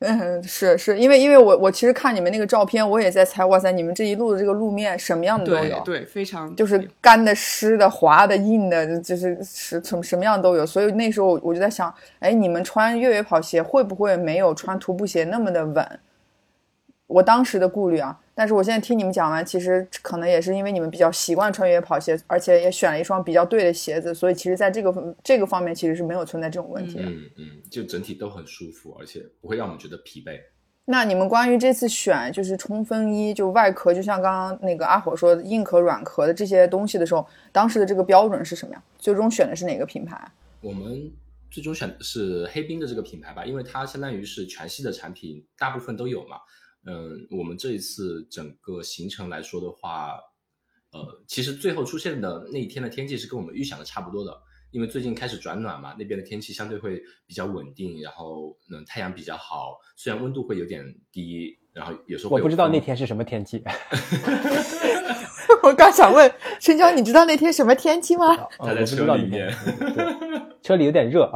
[0.46, 10.64] 是是因为因为我我其实看你们那个照片，我也在猜，哇塞，你们这一路的这个路面什么样的都有，对对，非常就是干的、湿的、滑的、硬的，就是是什么什么样都有。
[10.64, 16.00] 所以那时候我就在想，哎，你们穿越野跑鞋会不会没有穿徒步鞋那么的稳？
[17.08, 27.04] 我当时的顾虑啊，但是我现在听你们讲完，其实可能也是因为你们比较习惯穿越野跑鞋，而且也选了一双比较对的鞋子，所以其实在这个这个方面其实是没有存在这种问题的。
[27.04, 30.38] 嗯嗯，就整体都很舒服，而且不会让我们觉得疲惫。
[30.84, 38.82] 那你们关于这次选就是冲锋衣，就外壳，就像刚刚那个阿火说的硬壳、软壳的这些东西的时候，当时的这个标准是什么呀？
[38.98, 40.30] 最终选的是哪个品牌？
[40.60, 41.10] 我们
[41.50, 46.36] 最终选的是黑冰的这个品牌吧，因为它相当于是全系的产品，大部分都有嘛。
[46.86, 50.18] 嗯，我们这一次整个行程来说的话，
[50.92, 63.62] 呃，其实最后出现的那一天的天气是跟我们预想的差不多的，因为最近开始转暖嘛，那边的天气相对会比较稳定，然后嗯太阳比较好，虽然温度会有点低，然后有时候会有我不知道那天是什么天气，
[65.62, 68.34] 我刚想问春娇，你知道那天什么天气吗？
[68.58, 69.54] 他在车里面
[70.62, 71.30] 车里有点热。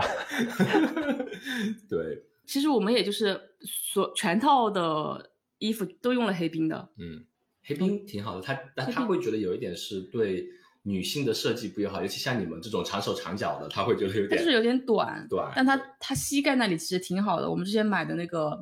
[1.89, 5.31] 对，其实我们也就是所全套的
[5.63, 7.25] 衣服都用了黑冰的，嗯，
[7.63, 10.45] 黑冰挺好的，他但他会觉得有一点是对
[10.83, 17.49] 女性的设计不友好，尤其像你们这种长手长脚的，他会觉得有点它就是有点短，短但它对它膝盖那里其实挺好的。
[17.49, 18.59] 我们之前买的那个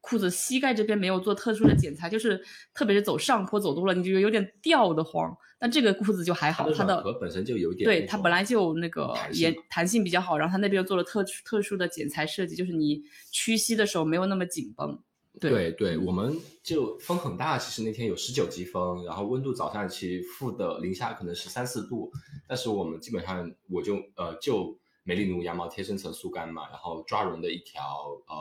[0.00, 2.42] 裤子，膝盖这边没有做特殊的剪裁，就是
[2.72, 5.36] 特别是走上坡走多了，你就有点掉的慌。
[5.58, 14.98] 但这个裤子就还好，它的本身就有一点对它本来就那个延弹性嘛弹性比较好，然后它那边又做了特特殊的剪裁设计，就是你屈膝的时候没有那么紧绷。
[15.40, 22.12] 对对对，我们就风很大，其实那天有十九级风，然后温度早上其实负的零下可能是三四度，
[22.46, 27.82] 但是我们基本上我就呃就梅丽奴羊毛贴身层速干嘛，然后抓绒的一条
[28.28, 28.34] 呃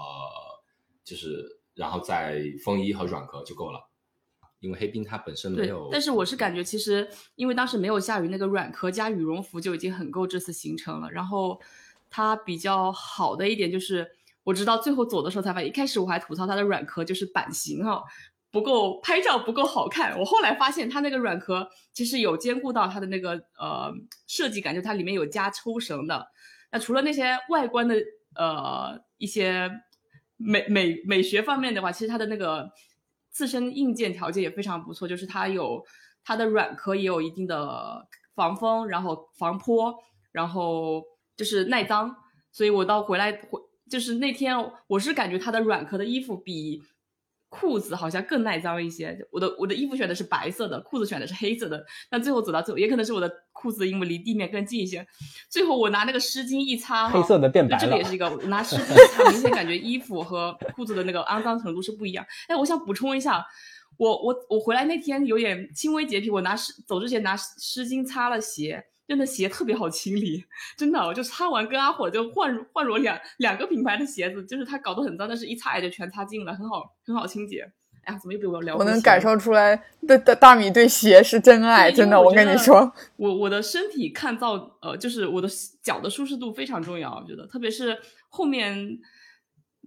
[1.03, 3.89] 就是然后再风衣和软壳就够了，
[4.59, 11.09] 因为黑冰它本身没有，，但是我是感觉其实因为当时没有下雨，那个软壳加羽绒服就已经很够这次行程了。
[11.09, 11.59] 然后
[12.09, 14.11] 它比较好的一点就是，
[14.43, 18.03] 我直到最后走的时候才发现，一开始我还吐槽它的软壳就是版型哈、
[18.49, 20.19] 不够拍照不够好看。
[20.19, 23.93] 我后来发现它那个软壳其实有兼顾到它的那个呃
[24.27, 26.27] 设计感，就它里面有加抽绳的。
[26.71, 27.95] 那除了那些外观的
[28.35, 29.69] 呃一些
[30.37, 32.69] 美美美学方面的话，其实它的那个
[33.29, 35.85] 自身硬件条件也非常不错，就是它有
[36.23, 39.93] 它的软壳也有一定的防风，然后防泼，
[40.31, 41.03] 然后
[41.37, 42.15] 就是耐脏。
[42.51, 44.55] 所以我到回来回就是那天
[44.87, 46.81] 我是感觉它的软壳的衣服比
[47.49, 49.27] 裤子好像更耐脏一些。
[49.29, 51.85] 我的我的衣服选的是白色的，裤子选的是黑色的。
[52.09, 55.05] 但最后走到最后，也可能是我的裤子因为离地面更近一些，
[55.49, 62.25] 最后我拿那个湿巾一擦，黑色的变白了这个也是一个，我拿湿巾一擦，明显感觉衣服和裤子的那个肮脏程度是不一样。
[62.47, 63.45] 哎，我想补充一下，
[63.97, 68.85] 我我我回来那天有点轻微洁癖，我拿湿走之前拿湿湿巾擦了鞋。
[69.11, 70.41] 真的鞋特别好清理，
[70.77, 77.69] 真的，我就擦完跟阿火就换换入两两个品牌的鞋子，就是它搞得很脏，但是一擦也就全擦净了，很好很好清洁。
[78.05, 78.77] 哎呀，怎么又被我聊？
[78.77, 85.49] 我能感受出来，对大大米对鞋是真爱，真的，我跟你说，我我的身体抗造，呃，就是我的
[85.81, 88.97] 脚的舒适度非常重要，我觉得，特别是后面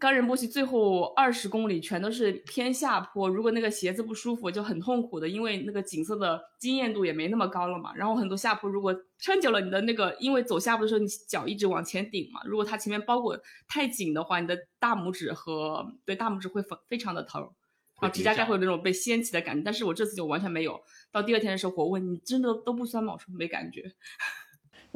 [0.05, 7.95] 冈仁波齐最后二十公里全都是偏下坡，如果那个鞋子不舒服就很痛苦的，因为那个景色的惊艳度也没那么高了嘛。
[7.95, 13.35] 然后很多下坡如果撑久了，你的那个因为走下坡的时候你脚一直往前顶嘛，如果它前面包裹
[13.67, 17.41] 太紧的话，你的大拇指和对大拇指会非非常的疼。
[17.99, 20.79] 然后指甲盖会有那种被掀起的感觉，但是我这次就完全没有。
[21.11, 23.15] 到第二天的时候，我问你真的都不酸吗？
[23.15, 23.91] 我说没感觉。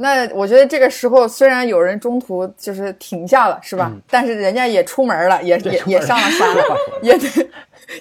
[0.00, 3.90] 那我觉得这个时候虽然有人中途就是停下了，是吧？
[3.92, 6.62] 嗯但是人家也出门了，也也也上了山了，
[7.02, 7.26] 也得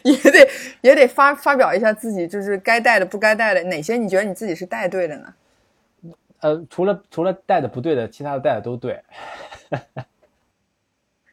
[0.03, 0.49] 也得
[0.81, 5.33] 也得发发表一下自己就是该带的不该带的哪些你觉得你自己是带对的呢？
[6.41, 9.01] 呃，除了除了带的不对的，其他的带的都对。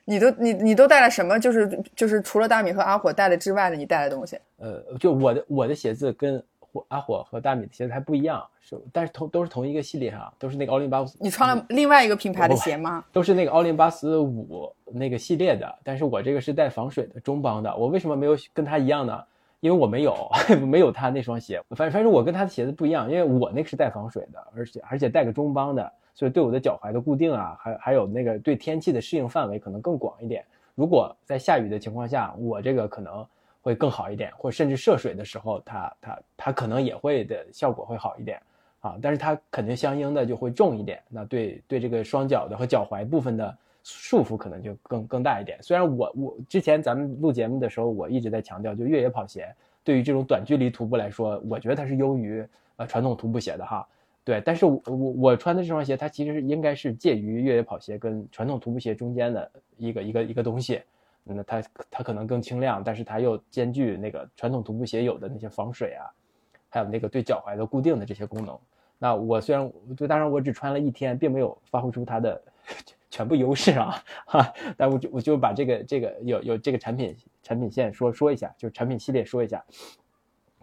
[0.06, 1.38] 你都你你都带了什么？
[1.38, 4.38] 就是就是除了大米和阿火带的之外的，你带的东西。
[4.56, 13.04] 呃，就我的我的鞋子跟火阿火和大米的鞋子还不一样，是但是同都是同一个系列哈，都是那个奥林巴斯，你穿了另外一个品牌的鞋吗？
[13.12, 17.76] 都是那个奥林巴斯五那个系列的，但是我这个是带防水的中帮的。
[17.76, 19.22] 我为什么没有跟他一样呢？
[19.60, 20.30] 因为我没有
[20.66, 30.44] 没有他那双鞋，反正反正我跟他的鞋子不一样，因为我那个是带防水的，而且而且带个中帮的，所以对我的脚踝的固定啊，还还有那个对天气的适应范围可能更广一点。
[30.74, 33.26] 如果在下雨的情况下，我这个可能
[33.62, 38.38] 会更好一点，或甚至涉水的时候，它它它可能也会的效果会好一点
[38.84, 45.58] 啊，但是它肯定相应的就会重一点，那对对这个双脚的和脚踝部分的束缚可能就更更大一点。
[45.62, 49.48] 虽然我我之前咱们录节目的时候，我一直在强调，就越野跑鞋
[49.82, 53.88] 对于这种短距离徒步来说，我觉得它是优于呃传统徒步鞋的哈。
[54.22, 60.82] 对，但是我我我穿的这双鞋，它其实应该是介于越野跑鞋跟传统徒步鞋中间的一个一个一个东西。
[61.22, 66.04] 那它它可能更轻量，但是它又兼具那个传统徒步鞋有的那些防水啊，
[66.68, 68.58] 还有那个对脚踝的固定的这些功能。
[69.04, 72.40] 那我虽然就当然我只穿了一天，并没有发挥出它的
[73.10, 79.62] 全部优势啊，哈，但我就我就把这个这个有有这个产品产品线说说一下，就是产品系列说一下。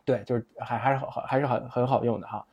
[0.03, 2.43] 对，就是还还是好还是很很好用的哈。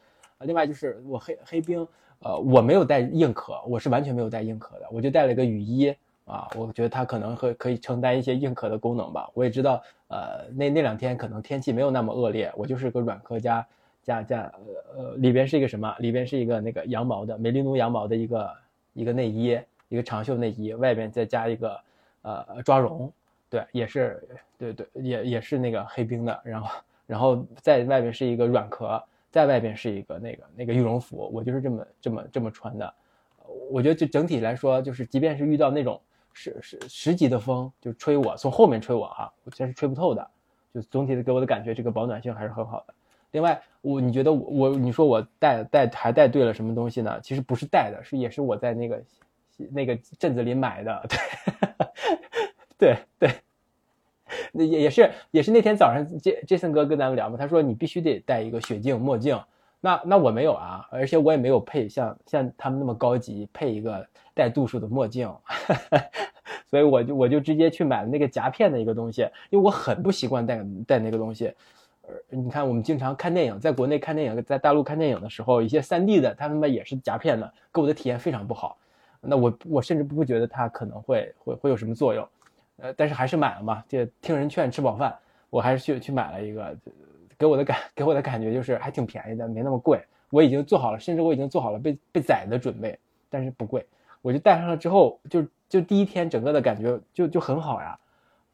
[0.40, 5.88] 另外就是我黑黑冰，呃，我没有带硬壳，我是完全没有带硬壳的，我就带了个雨衣
[6.26, 9.30] 啊，我觉得它可能会可以承担一些硬壳的功能吧。
[9.32, 13.66] 我也知道，呃，那那两天可能天气没有那么恶劣，我就是个软壳加
[14.08, 14.52] 加加，
[14.96, 15.94] 呃呃，里边是一个什么？
[15.98, 18.56] 里边是一个那个羊毛的美利奴羊毛的一个
[18.94, 21.80] 一个内衣，一个长袖内衣，外边再加一个
[22.22, 23.12] 呃抓绒，
[23.50, 29.02] 对，也是对对，也也是那个黑冰的，然后然后在外边是一个软壳。
[29.30, 32.94] 在外边是一个那个那个羽绒服，我就是这么这么这么穿的。
[33.70, 36.00] 我觉得就整体来说，就是即便是遇到那种
[36.32, 40.30] 十十十级的风，就吹我从后面吹我哈，我这是吹不透的。
[40.72, 42.94] 就总体的给我的感觉，这个保暖性还是很好的。
[43.30, 47.20] 另外，我你觉得我我你说我带带还带对了什么东西呢？
[47.22, 49.02] 其实不是带的，是也是我在那个
[49.70, 51.06] 那个镇子里买的。
[51.08, 51.18] 对
[52.78, 53.30] 对对。
[54.52, 59.38] 那也也是也是那天早上杰杰森哥跟咱们聊嘛，他说你必须得戴一个雪镜墨镜，
[59.80, 65.30] 那那我没有啊，而且我也没有配像像他们那么高级配一个带度数的墨镜，
[66.66, 71.52] 所以我就我就直接去买了那个夹片的一个东西，因为我很不习惯戴戴那个东西。
[72.30, 78.76] 你看我们经常看电影，在国内看电影，在大陆看电影的时候，一些三 D 的他他妈也是夹片的，给我的体验非常不好。
[79.20, 82.26] 那我我甚至不觉得它可能会会会有什么作用。
[82.76, 85.14] 呃，但是还是买了嘛，就听人劝吃饱饭，
[85.50, 86.76] 我还是去去买了一个，
[87.36, 90.00] 给我的感给我的感觉就是还挺便宜的，没那么贵。
[90.30, 92.96] 我已经做好了，甚至我已经做好了被被宰的准备，
[93.28, 93.84] 但是不贵。
[94.22, 97.98] 我就戴上了之后，就就第一天整个的感觉就就很好呀。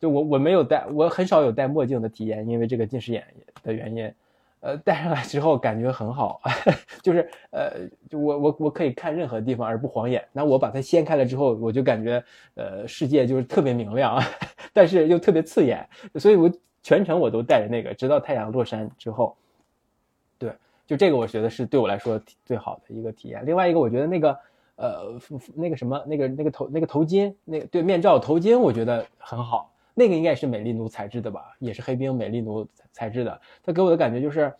[0.05, 3.25] 就我我没有戴，我很少有戴墨镜的体验，因为这个近视眼
[3.63, 4.13] 的原因。
[4.61, 6.43] 呃，戴上来之后感觉很好，
[7.03, 10.23] 就是呃，就我我我可以看任何地方而不晃眼。
[10.31, 12.23] 那我把它掀开了之后，我就感觉
[12.55, 14.23] 呃世界就是特别明亮，
[14.75, 19.35] 但是又特别刺眼，所以我全程我都戴着那个，直到太阳落山之后。
[20.39, 20.53] 对，
[20.87, 23.43] 就这个我觉得是对我来说最好的一个体验。
[23.47, 24.39] 另外一个，我觉得那个
[24.77, 25.19] 呃
[25.55, 29.71] 那个什么那个那个头那个头巾，那对面罩头巾，我觉得很好。
[29.95, 33.41] 那个应该也是美丽奴材质的吧，也是黑冰美丽奴材质的。
[33.63, 34.53] 它给我的感觉就是，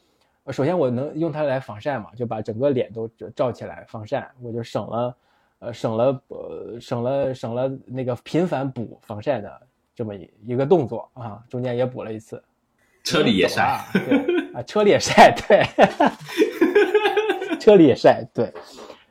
[0.51, 5.17] 首先我能用它来防晒嘛，就把整个脸都罩起来防晒，我就省了，
[5.59, 9.61] 呃，省了呃，省了省了那个频繁补防晒的
[9.95, 12.43] 这么一一个动作啊，中间也补了一次。
[13.03, 15.63] 车里也晒，对啊，车里也晒，对，
[17.61, 18.51] 车里也晒，对。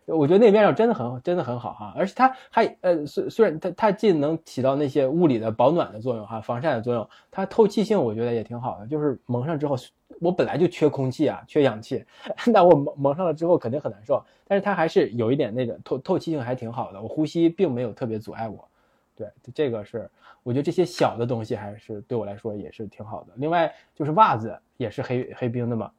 [0.06, 8.88] 我觉得那面罩真的很真的很好哈，而且它还呃虽虽然它它既能起到那些物理的保暖的作用哈，防晒的作用，它透气性我觉得也挺好的。
[8.88, 9.76] 就是蒙上之后，
[10.20, 12.04] 我本来就缺空气啊，缺氧气，
[12.48, 14.24] 那我蒙蒙上了之后肯定很难受。
[14.46, 18.68] 但是它还是有一点那个透透气性还挺好的，我呼吸并没有特别阻碍我。
[19.16, 20.10] 对，这个是
[20.44, 23.30] 我觉得这些小的东西还是对我来说也是挺好的。
[23.36, 25.90] 另外就是袜子也是黑黑冰的嘛。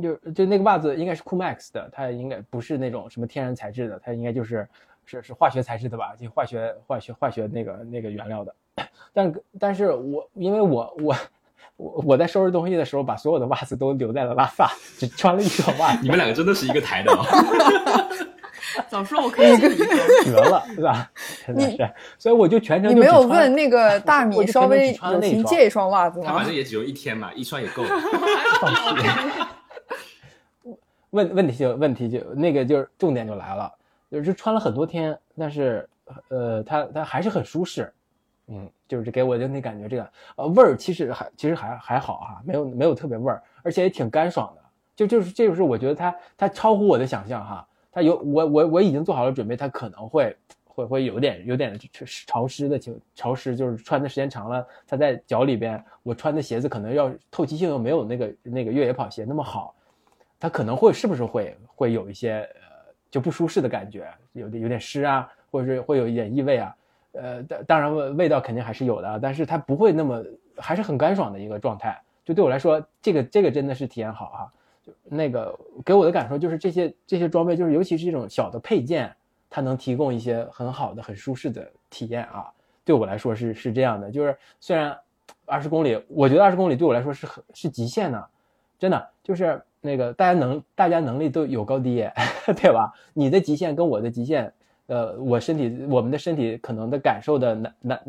[0.00, 4.66] 就就那个袜子应该是 Coolmax 的，它应该不是那种什么天然材质的，它应该就是
[5.04, 6.14] 是是化学材质的吧？
[6.18, 8.54] 就化学化学化学那个那个原料的。
[9.12, 11.16] 但但是我因为我我
[11.76, 15.98] 我我在收拾东西的时候，把所有的袜子都留在了拉萨，只穿了一双袜子。
[16.02, 17.22] 你们两个真的是一个台的、哦。
[18.88, 19.76] 早说我可以借你。
[20.24, 21.10] 绝了，是吧？
[21.46, 26.54] 真的是，所以我就全程你没有问那个大米稍微友只穿了一双情借一双袜子吗他反正？
[26.54, 27.90] 也只有一天嘛，一双也够了。
[31.12, 33.72] 问问题就问题就那个就是重点就来了，
[34.10, 35.88] 就是穿了很多天，但是
[36.28, 37.92] 呃，它它还是很舒适，
[38.48, 44.62] 嗯，就是给我的那感觉，这个呃味儿其实还其实还还好哈、没有没有特别味儿，而且也挺干爽的，
[44.96, 51.78] 就就是这就是我觉得它它超乎我的想象哈，它有我我我已经做好了准备，它可能会会会有点有点
[52.26, 59.74] 潮湿的情潮湿，就是穿的时间长了，它在脚里边，我穿的鞋子可能要透气性又没有那个那个越野跑鞋那么好，
[60.42, 66.76] 它可能会是不是会会有一些呃就不舒适的感觉，有点有点湿啊，或者是会有一点异味啊，
[67.12, 70.20] 呃，当当然味味道肯定还是有的，但是它不会那么
[70.56, 74.52] 还是很干爽的一个状态，就对我来说，这个这个真的是体验好哈、
[74.84, 79.14] 就那个给我的感受就是这些这些装备，就是尤其是这种小的配件，
[79.48, 82.50] 它能提供一些很好的、很舒适的体验啊。
[82.84, 84.98] 对我来说是是这样的，就是虽然
[85.46, 88.28] 二十公里，我觉得二十公里对我来说是很是极限的，
[88.76, 92.08] 真的就是那个大家能大家能力都有高低，
[92.56, 92.90] 对吧？
[93.12, 94.50] 你的极限跟我的极限，
[94.86, 98.00] 呃，我身体我们的身体可能的感受的难难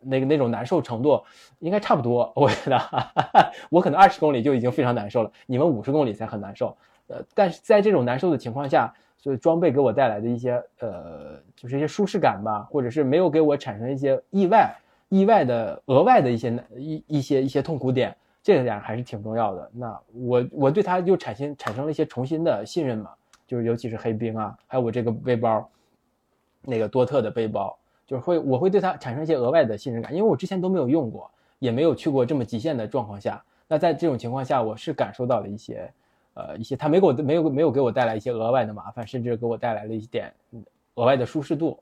[0.00, 1.22] 那个那种难受程度
[1.60, 2.78] 应该差不多，我觉得
[3.70, 6.76] 我可能二十公里就已经非常难受了，你们五十公里才很难受，
[7.06, 14.74] 呃，但是在这种难受的情况下，所以装备给我带来的一些呃，就是一些舒适感吧，或者是没有给我产生一些意外、
[15.08, 19.70] 意外的额外的一些一一些一些痛苦点，这个点还是挺重要的。
[19.72, 23.10] 那我我对它就产生产生了一些重新的信任嘛，
[23.46, 25.68] 就是尤其是黑冰啊，还有我这个背包，
[26.62, 27.76] 那个多特的背包，
[28.06, 33.42] 就是会我会对它产生一些额外的信任感，因为我之前都没有用过，也没有去过这么极限的状况下。
[33.68, 35.92] 那在这种情况下，我是感受到了一些。
[36.34, 40.32] 呃，一些它没给我没有没有给我带来一些额外的麻烦，甚至给我带来了一点
[40.94, 41.76] 额外的舒适度。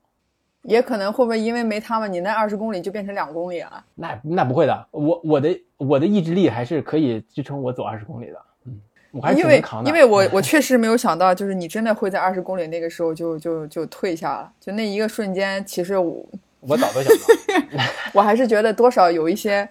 [0.63, 3.85] 也可能会不会因为没他们，你那二十公里就变成两公里了？
[3.95, 8.39] 那那不会的，我我的我的意志力还是可以支撑我走二十公里的。
[8.67, 8.81] 嗯，
[9.13, 9.63] 我还因为。
[9.87, 16.27] 因为我 我确实没有想到，就是你真的会在二十公里那个时候就就就退下了，就那一个瞬间，其实我
[16.61, 19.67] 我早都想到， 我还是觉得多少有一些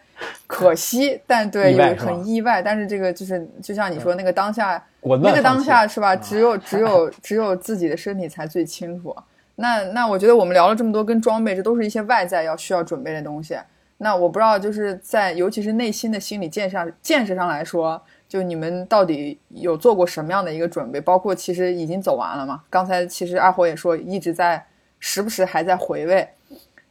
[0.48, 2.62] 可惜，但对 有很意外。
[2.62, 4.82] 但是这个就是就像你说那个当下，
[5.22, 6.14] 那个当下是吧？
[6.14, 9.16] 啊只有只有只有自己的身体才最清楚。
[9.60, 13.58] 那那我觉得我们聊了这么多跟装备，这都是一些外在要需要准备的东西。
[13.98, 18.00] 那我不知道，就是在尤其是内心的心理建设建设上来说，
[18.30, 21.02] 就你们到底有做过什么样的一个准备？
[21.02, 22.62] 包括其实已经走完了嘛？
[22.70, 24.64] 刚才其实阿火也说，一直在
[25.00, 26.28] 时不时还在回味。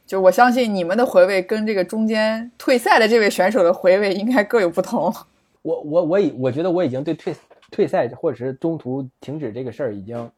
[0.05, 5.13] 就我相信你们的回味跟这个中间退赛的这位选手的回味应该各有不同。
[5.61, 7.35] 我我我已我觉得我已经对退
[7.71, 10.29] 退赛或者是中途停止这个事儿已经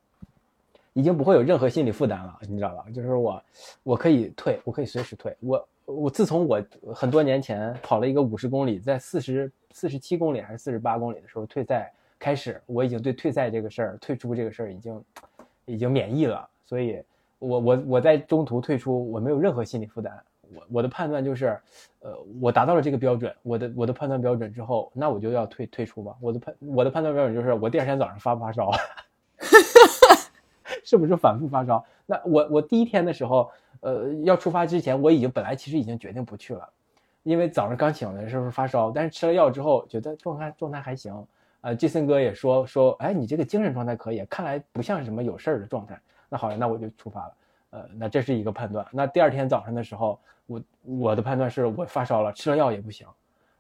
[0.94, 2.86] 已经不会有任何心理负担了，你知道吧？
[2.94, 3.44] 就是我
[3.84, 5.36] 我可以退，我可以随时退。
[5.40, 6.64] 我我自从我
[6.94, 15.04] 很多年前跑了一个五十公里，在四十四十七公里还是四十八公里的时候退赛开始，我已经对退赛这个事儿、退出这个事儿已经
[15.66, 17.02] 已经免疫了，所以
[17.40, 20.20] 我我我在中途退出，我没有任何心理负担。
[20.52, 21.56] 我我的判断就是，
[22.00, 26.16] 呃，我达到了这个标准，我的我的判断标准之后，那我就要退退出吧。
[26.20, 28.72] 我的判我的判断标准就是，我第二天早上发不发烧，
[30.86, 31.84] 是不是反复发烧？
[32.06, 33.52] 那我我第一天的时候，
[33.82, 36.68] 呃，要出发之前，我已经本来其实已经决定不去了，
[37.24, 41.14] 因为早上刚醒的时候发烧，但是吃了药之后觉得状态状态还行。
[41.62, 46.00] 呃，杰森哥也说说，哎，你这个精神状态可以，看来不像什么有事儿的状态。
[46.30, 47.34] 那好了，那我就出发了。
[47.72, 48.86] 呃，那这是一个判断。
[48.92, 50.18] 那第二天早上的时候，
[50.48, 53.06] 我我的判断是我发烧了，吃了药也不行，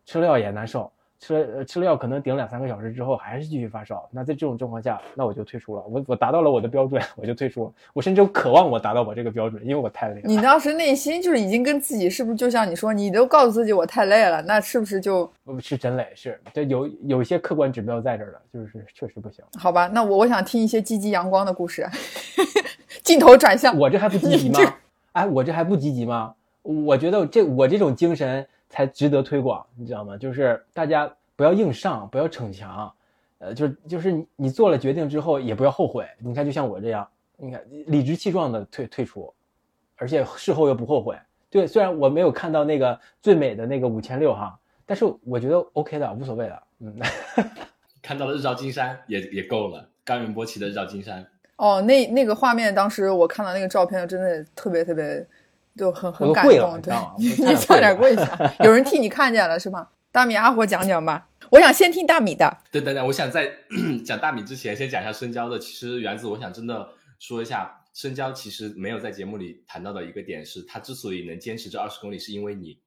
[0.05, 0.89] 吃了药也难受，
[1.19, 4.07] 吃了呃吃了药可能顶两三个小时之后还是继续发烧。
[4.09, 5.83] 那在这种状况下，那我就退出了。
[5.87, 7.73] 我我达到了我的标准，我就退出了。
[7.93, 10.21] 我甚至渴望我达到我这个标准，因为我太累了。
[10.23, 19.43] 你当时内心就是已经跟自己是不是就像你说，你都告诉自己我太累了，那是不是就不是真累，是这有有一些客观指标在这儿的，就是确实不行。
[19.57, 19.87] 好吧？
[19.87, 21.85] 那我我想听一些积极阳光的故事。
[23.03, 24.59] 镜头转向我这还不积极吗？
[25.13, 26.33] 哎，我这还不积极吗？
[26.61, 30.15] 我觉得这我这种精神才值得推广，你知道吗？
[30.17, 32.91] 就是大家不要硬上，不要逞强，
[33.39, 36.05] 呃，就是就是你你做了决定之后也不要后悔。
[36.19, 37.07] 你看，就像我这样，
[37.37, 39.33] 你看理直气壮的退退出，
[39.95, 41.17] 而且事后又不后悔。
[41.49, 46.63] 对，虽然我没有看到那个最美的那个五千六哈，但是我觉得 OK 的，无所谓的。
[46.79, 46.95] 嗯，
[48.03, 51.25] 看到了日照金山也也够了，冈仁波齐的日照金山。
[51.55, 55.27] 哦，那那个画面，当时我看到那个照片，真的特别特别，
[55.79, 56.51] 就很很感动。
[56.53, 59.87] 对你知道吗， 我差点你差点跪跪下，有人替你看见了是吗？
[60.11, 61.27] 大米阿火讲讲吧。
[61.49, 62.57] 我想先听大米的。
[62.71, 63.51] 对等等，我想在
[64.05, 65.57] 讲大米之前，先讲一下深交的。
[65.57, 72.77] 其实原子，我想真的说一下，深交其实没有在节目里谈到的一个点是，他之所以能坚持这二十公里，是因为你。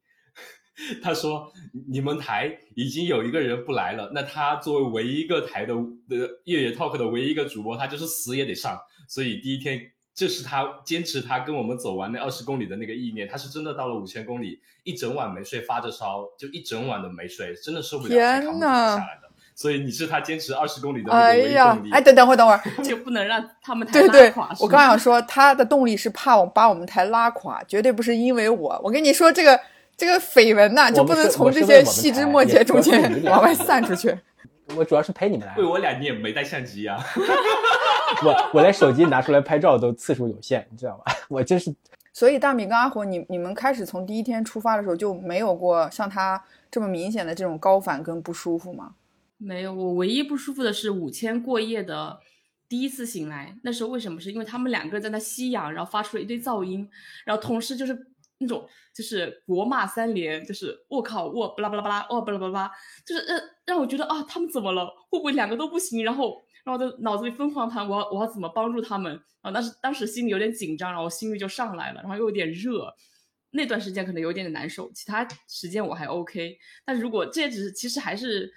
[1.02, 1.52] 他说
[1.86, 5.74] ：“你们台已经有一个人不来了，那他作为唯一一个台的
[6.08, 6.16] 的
[6.46, 8.80] 越野 talk 的唯一一个主播，他就是死也得上。
[9.06, 9.78] 所以第一天，
[10.14, 13.28] 这是他坚持他跟我们走完那二十公里的那个意念。
[13.28, 18.96] 他是真的到了五千公里，一整晚没睡，发着烧，就一整晚都没睡，真的受不了，天呐！
[18.96, 19.28] 下来的。
[19.54, 24.54] 所以你是他坚持二十公里的哎呀，哎，等等会等会儿， 就不能让他们 太拉垮。
[24.60, 28.80] 我刚想说，他的动力是怕我把我们台拉垮，绝对不是因为我。
[28.82, 29.58] 我跟你说这个。”
[29.94, 34.08] 这个绯闻呐，就不能从这些细枝末节中间往外散出去。
[34.76, 35.56] 我主要是陪你们来。
[35.56, 36.98] 为我俩，你也没带相机呀。
[38.24, 41.12] 我我连手机拿出来拍照都次数有限，你知道吧？
[41.28, 41.74] 我真是。
[42.12, 48.94] 所以大米跟阿火，你你们开始从第一天出发的时候就没有过像他这么明显的这种高反跟不舒服吗？
[49.38, 52.20] 没有，我唯一不舒服的是五千过夜的
[52.68, 54.20] 第一次醒来，那时候为什么？
[54.20, 56.88] 是因为他们两个人在那吸氧，然后发出了一堆噪音，
[57.24, 58.06] 然后同时就是。
[58.42, 62.70] 那种就是国骂三连，就是我靠我巴拉巴拉巴拉哦巴拉巴拉，
[63.06, 64.86] 就是让让我觉得啊他们怎么了？
[65.08, 66.04] 会不会两个都不行？
[66.04, 69.50] 然后然后我的脑子里疯狂盘，我要我要怎么帮助他们啊？
[69.50, 72.92] 但是当时心里有点紧张，然后心率就上来了，然后又有点热，
[73.50, 74.90] 那段时间可能有点点难受。
[74.92, 78.52] 其他时间我还 OK，但如果这只是其实还是，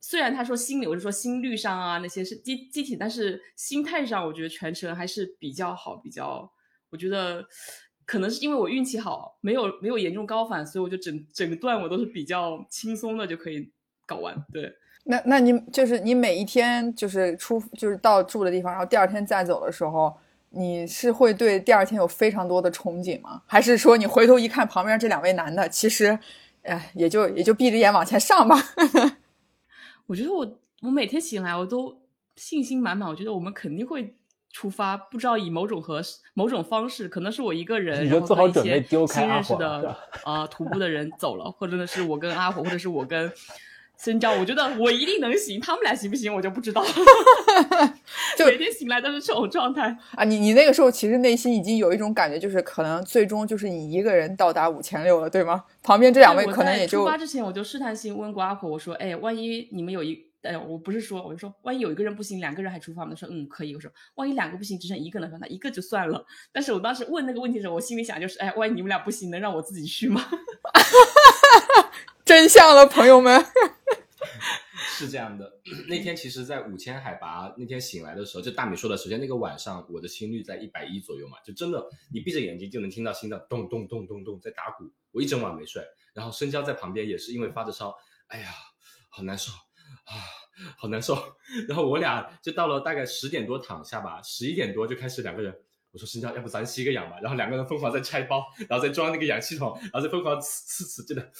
[0.00, 6.50] 虽然他说心理，我就说心率上啊那些是机机体，但是心态上我觉得全程还是比较好，比较
[6.90, 7.46] 我觉得。
[8.10, 13.70] 可能是因为我运气好，没有没有严重高反，所以我就整整段我都是比较轻松的就可以
[14.04, 14.34] 搞完。
[14.52, 20.12] 对，那那你就是你每一天就是出就是到住的地方，然后第二天再走的时候，
[20.48, 23.42] 你是会对第二天有非常多的憧憬吗？
[23.46, 26.18] 还是说你回头一看旁边这两位男的，其实，
[26.62, 28.56] 哎，也就也就闭着眼往前上吧？
[30.06, 31.96] 我觉得我我每天醒来我都
[32.34, 34.16] 信心满满，我觉得我们肯定会。
[34.52, 36.02] 出发不知道以某种和
[36.34, 43.32] 某种方式，可能是我一个人，然后一些新认识的啊徒步的人走了，或者呢是我跟阿火，或者是我跟
[43.96, 46.82] 深交，我觉得我一定能行，他们俩行不行我就不知道。
[48.36, 50.24] 就每天醒来都是这种状态啊！
[50.24, 55.64] 你你那个时候其实内心已经有一种感觉，就是可能最终就是你一个人到达五千六了，对吗？
[55.82, 63.10] 旁边这两位可能也就出发之前我就试探性问过阿火，我说：“哎，万一你们有一……”哎，我不是说，我就说，万一有一个人不行，两个人还出发吗？
[63.10, 63.74] 他说，嗯，可以。
[63.74, 65.28] 我说，万一两个不行，只剩一个呢？
[65.28, 66.24] 说那一个就算了。
[66.52, 70.24] 但是我当时问那个问题的时候，我心里想就是，哎，万一你们俩不行，能让我自己去吗？
[72.24, 73.44] 真相了，朋友们。
[74.96, 75.50] 是这样的，
[75.88, 81.82] 那天其实，在五千海拔那天醒来的时候，就大米说的，首先那个晚上我的心率在一百一左右嘛，就真的
[82.12, 84.84] 你闭着眼睛就能听到心脏咚咚咚咚咚在打鼓。
[85.10, 85.82] 我一整晚没睡，
[86.12, 87.96] 然后深交在旁边也是因为发着烧，
[88.28, 88.50] 哎呀，
[89.08, 89.50] 好难受。
[90.10, 90.18] 啊，
[90.76, 91.16] 好难受。
[91.68, 95.56] 然后我俩就到了大概十点多躺下吧，十一点多就开始两个人，
[95.92, 97.18] 我说深交，要不咱吸个氧吧？
[97.20, 101.32] 然后两个人疯狂在拆包，然后再装那个氧气筒，然后再疯狂呲呲呲，真的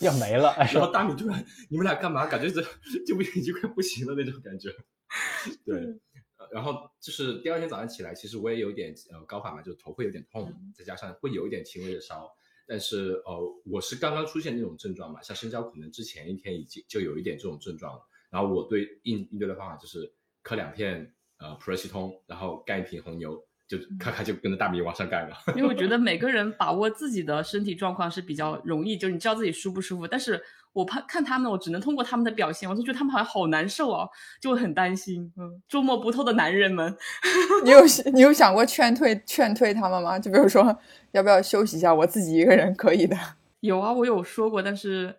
[0.00, 0.54] 要没了。
[0.56, 2.26] 然后大米突然，你们俩干嘛？
[2.26, 2.60] 感觉这
[3.06, 4.70] 就已经快不行了那种感觉。
[5.64, 5.94] 对，
[6.50, 12.34] 然后就是第二天早上起来，其实我也有点呃高反嘛，就头会有点痛，再加上会有一点轻微的烧。
[12.66, 18.02] 但是呃，我是刚刚出现那种症状嘛，像深交可能之前一天已经就有一点这种症状了。
[18.30, 20.12] 然后我对应应对的方法就是
[20.42, 25.36] 磕两片呃普瑞西通，然后干一瓶红牛，就咔咔就跟着大米往上干了。
[25.56, 30.42] 因为我觉得 每个人把握自己的身体状况是比较容易，就是你知道自己舒不舒服，但是。
[30.74, 34.10] 我怕看他们，我只能通过他们的表现，我就觉得他们好像好难受哦，
[34.40, 35.32] 就会很担心。
[35.36, 36.92] 嗯，捉摸不透的男人们，
[37.62, 37.78] 你有
[38.12, 40.18] 你有想过劝退劝退他们吗？
[40.18, 40.76] 就比如说，
[41.12, 41.94] 要不要休息一下？
[41.94, 43.16] 我自己一个人可以的。
[43.62, 45.14] 有啊，我有说过，但是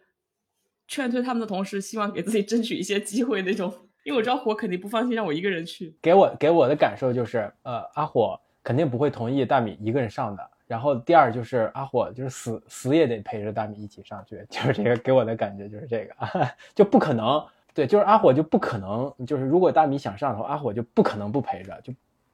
[0.89, 5.91] 劝退他们的同时，希望给自己争取一些机会那种，因为我知道火肯定不放心让我一个人去。
[5.99, 10.51] 给我给我的感受就是，呃，阿火肯定不会同意大米一个人上的。
[10.67, 16.15] 然后第二就是阿火，就是死死也得陪着大米一起上去，就是这个给我的感觉就是这个，
[16.75, 17.43] 就不可能，
[17.73, 21.93] 对，就是阿火就不可能，就是如果大米想上的话，阿火就不可能不陪着，就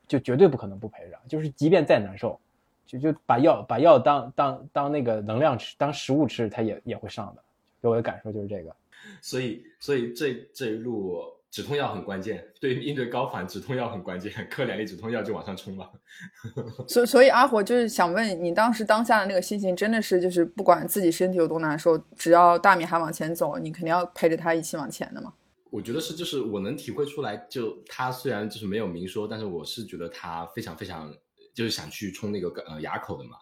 [0.10, 2.38] 就绝对不可能不陪着，就是即便再难受，
[2.86, 7.42] 就就把药把药当当当那个能量吃，当食物吃，他也也会上的，
[7.82, 8.76] 给我的感受就是这个，
[9.22, 11.24] 所以所以这这一路。
[11.52, 15.92] 止痛药很关键， 对应对高反，止痛药很关键， 磕两粒止痛药就往上冲了。
[16.88, 25.34] 所所以阿火就是想问你，当时当下的那个心情，真的是就是不管自己身体有多难受，只要大米还往前走，你肯定要陪着他一起往前的吗？
[25.70, 31.14] 我觉得是，就是我能体会出来，就他虽然就是没有明说，但是我是觉得他非常非常
[31.54, 33.38] 就是想去冲那个呃垭口的嘛。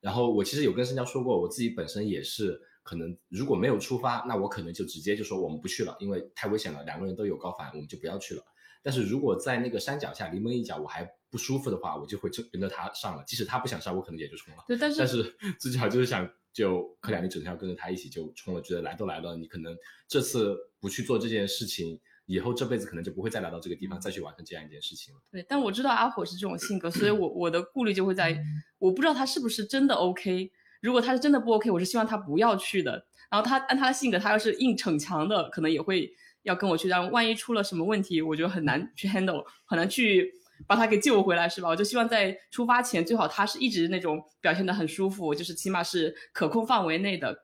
[0.00, 8.42] 然后我其实有跟申娇说过，我自己本身也是可能如果没有出发，那我可能就直接就说我们不去了，因为太危险了，两个人都有高反，我们就不要去了。
[8.82, 14.64] 但是如果在那个山脚下临门一脚我还不舒服的话，我就会跟着他上了，即使他不想上，我可能也就冲了。
[14.66, 19.76] 对，但是但是自己好就是想就克两，你整天要跟着他一起就冲了，觉得来都来了，你可能
[20.08, 25.20] 这次不去做这件事情，以后这辈子可能就不会再来到这个地方再去完成这样一件事情了。
[25.30, 28.36] 对，但我知道阿火是这种性格，所以 我我的顾虑就会在，
[28.78, 30.50] 我不知道他是不是真的 OK。
[30.82, 33.06] 如果他是真的不 OK，我是希望他不要去的。
[33.30, 36.12] 然后他按他的性格，他要是硬逞强的，可能也会
[36.42, 36.88] 要跟我去。
[36.88, 40.30] 但万一出了什么问题，我觉得很难去 handle，很难去
[40.66, 41.68] 把他给救回来，是吧？
[41.68, 47.34] 我就希望在出发前，最好他是一直那种表现的很舒服，就是起码是可控范围内的，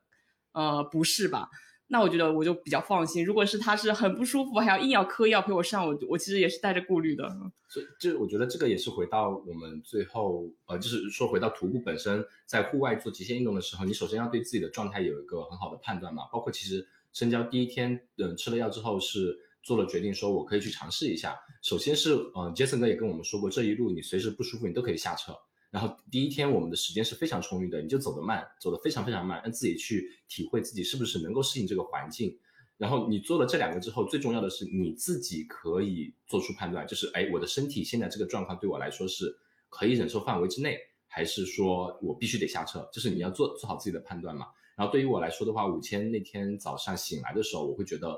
[0.52, 1.48] 呃，不是吧？
[1.90, 3.24] 那我觉得我就比较放心。
[3.24, 7.26] 如果是他是很不舒服，还要硬要嗑药陪我上，我我其实也是带着顾虑的。
[7.66, 16.24] 所以，就我觉得这个也是回到我们最后，呃，就是说回到徒步本身，在户外做极限运动的时候，你首先要对自己的状态有一个很好的判断嘛。
[16.32, 21.34] 包括其实深交第一天，嗯，吃了药之后是做了决定，说我可以去尝试一下。
[21.62, 25.32] 首先是，嗯，杰森哥也跟我们说过，这一路你随时不舒服，你都可以下车。
[25.70, 32.38] 然后第一天我们的时间是非常充裕的，你就走得慢，走得非常非常慢，让自己去体会自己是不是能够适应这个环境。
[32.78, 39.36] 然后你做了这两个之后，最重要的是你自己可以做出判断，就是哎，我的身体现在这个状况对我来说是
[39.68, 42.88] 可以忍受范围之内，还是说我必须得下车？
[42.92, 44.46] 就是你要做做好自己的判断嘛。
[44.76, 48.16] 然后对于我来说的话，五千那天早上醒来的时候，我会觉得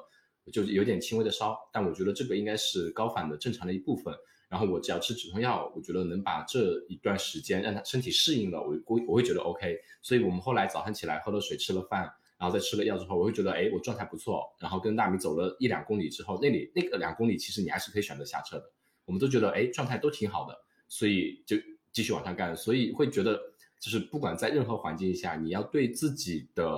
[0.53, 4.15] 就有点轻微的烧，但我觉得这个应该是高反的正常的一部分。
[4.51, 9.79] 然后我只要吃止痛药，我觉得能把这一段时间让他身体适应了，我我我会觉得 OK。
[10.03, 12.03] 所以我们后来早上起来喝了水，吃了饭，
[12.37, 14.53] 然后再吃了药之后，我会觉得哎，我状态不错。
[14.59, 18.73] 然后跟大米走了一两公里之后，那里那个两公里其实你还是可以选择下车的。
[19.05, 21.57] 我们都觉得哎，状态都挺好的，所以就
[21.93, 22.57] 继续往上干。
[22.57, 23.41] 所以会觉得
[23.79, 26.69] 就是不管在任何环境下，你要对自己的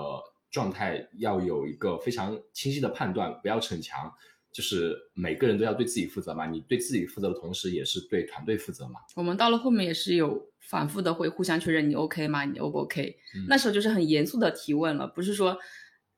[0.50, 4.12] 状态要有一个非常清晰的判断，不要逞强。
[4.52, 9.00] 就是每个人都要对自己负责嘛，你对自己负责的同时，也是对团队负责嘛。
[9.16, 12.44] 我们到了后面也是有反复的会互相确认你 OK 吗？
[12.44, 13.16] 你 O 不 OK？
[13.48, 15.56] 那时候就是很严肃的提问了，不是说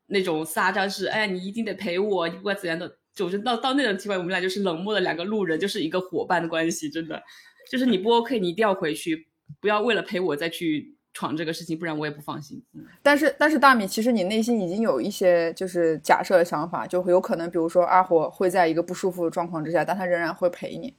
[0.06, 7.22] 那种撒娇是哎你一定得陪我，你不管怎样的，就是到到那种情况，我们俩就是冷漠的两个路人，就是一个伙伴的关系，真的
[7.70, 9.28] 就是你不 OK，你一定要回去，
[9.60, 10.96] 不要为了陪我再去。
[11.14, 12.60] 闯这个事情，不然我也不放心。
[13.00, 20.92] 但是，但是大米，其实你内心已经有一些就是假设的想法，就有可能，比如说阿火会在一个不舒服的状况之下，但他仍然会陪你。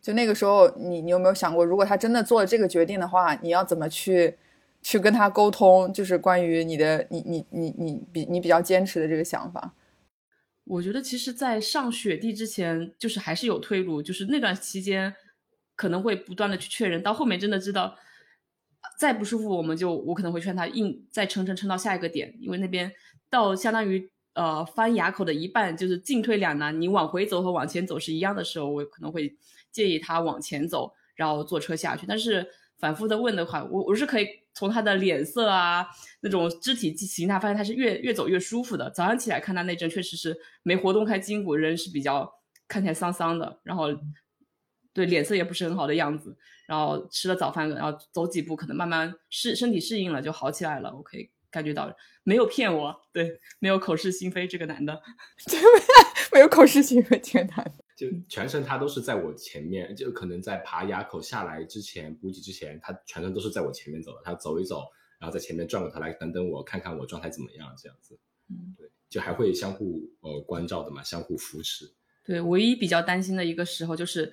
[0.00, 4.34] 就那个时候，你你有没有想过，如果他真的做了这个决定的话，你要怎么去
[4.80, 5.92] 去跟他沟通？
[5.92, 9.74] 就是关于你的，你你你你比你比较坚持的这个想法。
[10.64, 15.12] 我觉得，其实，在上雪地之前，就是还是有退路，就是那段期间
[15.76, 17.94] 可能会不断的去确认，到后面真的知道。
[19.00, 22.92] 再不舒服，我们就我可能会劝他硬再撑撑撑到下一个点，因为那边
[23.30, 26.78] 到相当于呃翻垭口的一半，就是进退两难。
[26.78, 29.34] 你往回走和往前走是一样的时候，我可能会
[29.72, 32.04] 建议他往前走，然后坐车下去。
[32.06, 32.46] 但是
[32.78, 35.86] 反复的问的话，我我是可以从他的脸色啊
[36.20, 38.90] 那种肢体形态发现他是越越走越舒服的。
[38.90, 42.30] 早上起来看他那阵确实是没活动开筋骨，人是比较
[42.68, 43.86] 看起来丧丧的，然后。
[44.92, 46.36] 对脸色也不是很好的样子，
[46.70, 50.94] 然后吃了早饭，然后走几步，可能慢慢适身体适应了就好起来了。
[50.94, 51.92] 我可以感觉到
[52.22, 55.02] 没有骗我，对，没有口是心非这个男的，
[56.32, 64.22] 没有口是心非这个男的，就全程他都是在我前面，就可能在爬垭口下来之前补给之前，他全程都是在我前面走的。
[64.24, 64.84] 他走一走，
[65.18, 68.16] 然后在前面转过头来等等我，看看我状态怎么样，这样子，
[68.48, 71.92] 嗯，对，就还会相互呃关照的嘛，相互扶持。
[72.22, 74.32] 对，唯一比较担心的一个时候就是。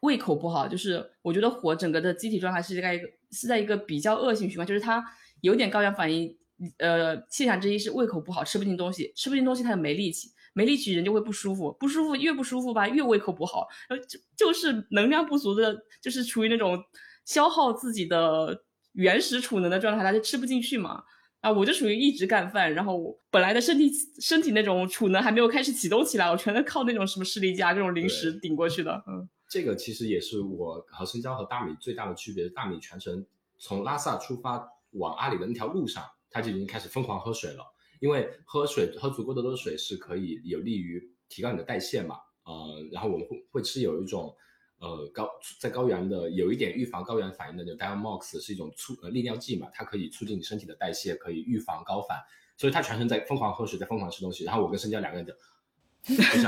[0.00, 5.04] 胃口不好，就是我觉得火整个的机体状态是在一个是在一个比较恶性循环，就是它
[5.40, 6.36] 有点高原反应，
[6.78, 16.78] 呃，现象之一是胃口不好，吃不进东西，吃不进东西它就没力气，没力气人就会不舒服，不舒服越不舒服吧越胃口不好，呃就就是能量不足的，就是处于那种
[17.24, 21.02] 消耗自己的原始储能的状态，它就吃不进去嘛。
[21.40, 23.90] 啊，我就属于一直干饭，然后本来的身体
[24.20, 29.28] 身体那种储能还没有开始启动起来，我全都靠那种什么士力架这种零食顶过去的，嗯。
[29.48, 32.48] 这个其实也是我和深交和大米最大的区别。
[32.48, 33.24] 大米全程
[33.58, 37.64] 从拉萨出发往阿里的那条路上，他就已经开始疯狂喝水了。
[38.00, 42.18] 因为喝水喝足够多的水是可以有利于提高你的代谢嘛。
[42.44, 44.34] 呃，然后我们会会吃有一种
[44.78, 45.30] 呃高
[45.60, 52.18] 在高原的有一点预防高原反应的那 Diamox 是一种促呃利尿剂嘛，它可以促进你身体的代谢，可以预防高反。
[52.56, 54.44] 所以他全程在疯狂喝水，在疯狂吃东西。
[54.44, 55.32] 然后我跟深交两个人就。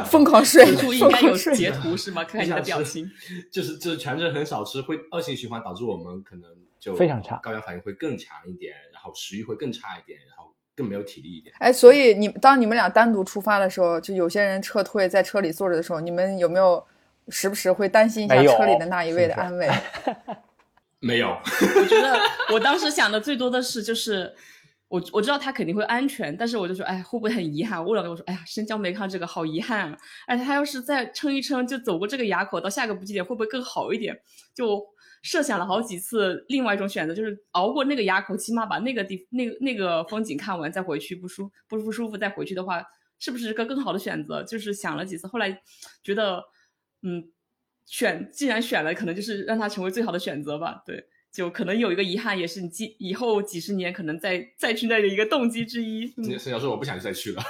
[0.07, 0.65] 疯狂睡，
[0.97, 2.23] 应该有截图是吗？
[2.25, 3.11] 看一下表情，
[3.53, 6.49] 就是就是全程很少吃，会恶性循环，导致我们可能
[6.79, 11.55] 就非常差，高原反应会更强一点，然后食欲会更差一点，然后更没有体力一点。
[11.59, 16.85] 哎，所以你当你们俩单独出发的时候，就有些人撤退在车里坐着的时候，你们有没有
[17.29, 19.69] 时不时会担心一下车里的那一位的安危？
[21.01, 22.19] 没有，我觉得
[22.53, 24.35] 我当时想的最多的是，就是
[24.89, 27.85] 我我知道他肯定会安全，但是我就说，哎，会不会很遗憾？
[27.85, 29.99] 我老跟我说，哎呀，深交没看这个，好遗憾啊！
[30.27, 34.19] 而且他要是再撑一撑，就走过这个垭口到下个补给点，会不会更好一点？
[34.55, 34.83] 就
[35.23, 42.83] 设想了好几次，另外一种选择就是熬过那个垭口，起码把那个地那个那个风景看完再回去，不舒不不舒服再回去的话，
[43.19, 44.43] 是不是个更好的选择？
[44.43, 45.61] 就是想了几次，后来
[46.03, 46.43] 觉得，
[47.03, 47.31] 嗯，
[47.85, 50.83] 选既然选了，可能就是让它成为最好的选择吧。
[50.87, 51.05] 对，
[51.39, 56.13] 就可能有一个遗憾，也是你几以后几十年可能再再去那的一个动机之一。
[56.17, 57.41] 嗯孙教授，我不想再去了。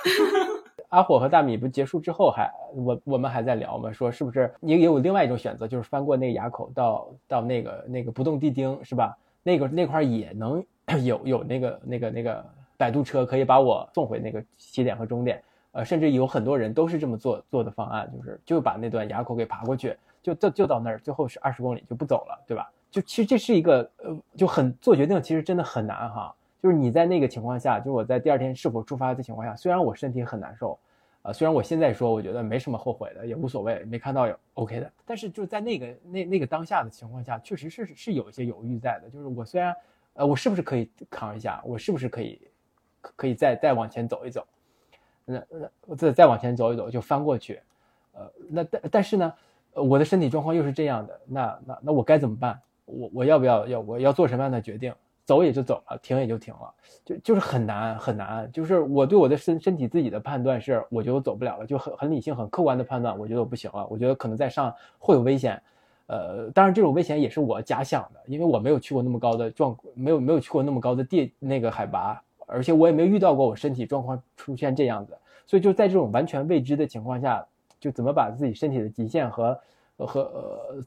[0.90, 9.16] 阿火和大米不结束之后还我我们还在聊嘛，说是不是也也有另外一种选择，就是翻过那个垭口到到那个那个不动地丁是吧？
[9.42, 10.62] 那个那块儿也能
[11.02, 12.44] 有有那个那个那个
[12.76, 22.70] 摆渡车可以把我送回那个起点和终点，呃，甚至有很多人都是这么做做的方案，就是就把那段垭口给爬过去，就就就到那儿，最后是二十公里就不走了，对吧？
[22.90, 26.34] 就其实这是一个呃就很做决定，其实真的很难哈。
[26.60, 30.76] 就是你在那个情况下，就是我在第二天是否出发的情况下，虽然我身体很难受，
[31.22, 39.08] 呃，虽然我现在说我觉得没什么后悔的，也无所谓，没看到也 OK 的，但是就是在那个那那个当下的情况下，确实是是有一些犹豫在的。
[39.08, 39.72] 就是我虽然
[40.14, 42.40] 呃，我是不是可以扛一下，我是不是可以
[43.00, 44.44] 可以再再往前走一走，
[45.24, 47.60] 那那我再再往前走一走就翻过去，
[48.14, 49.32] 呃，那但但是呢，
[49.74, 52.60] 我的身体状况又是这样的，那那那我该怎么办？
[52.88, 54.92] 我我要不要要我要做什么样的决定？
[55.24, 56.74] 走也就走了，停也就停了，
[57.04, 58.50] 就就是很难很难。
[58.50, 65.60] 就是我对我的身身体自己的判断是，我觉得我走不了了，就很很理性、很客观的判断，我觉得我不行了，我觉得可能再上会有危险。
[66.06, 75.14] 呃，当然这种危险也是我假想的，因为我没有去过那么高的状，没有没有去过那么高的地那个海拔，而且我也没有遇到过我身体状况出现这样子，
[75.46, 77.46] 所以就在这种完全未知的情况下，
[77.78, 79.60] 就怎么把自己身体的极限和
[79.98, 80.82] 和呃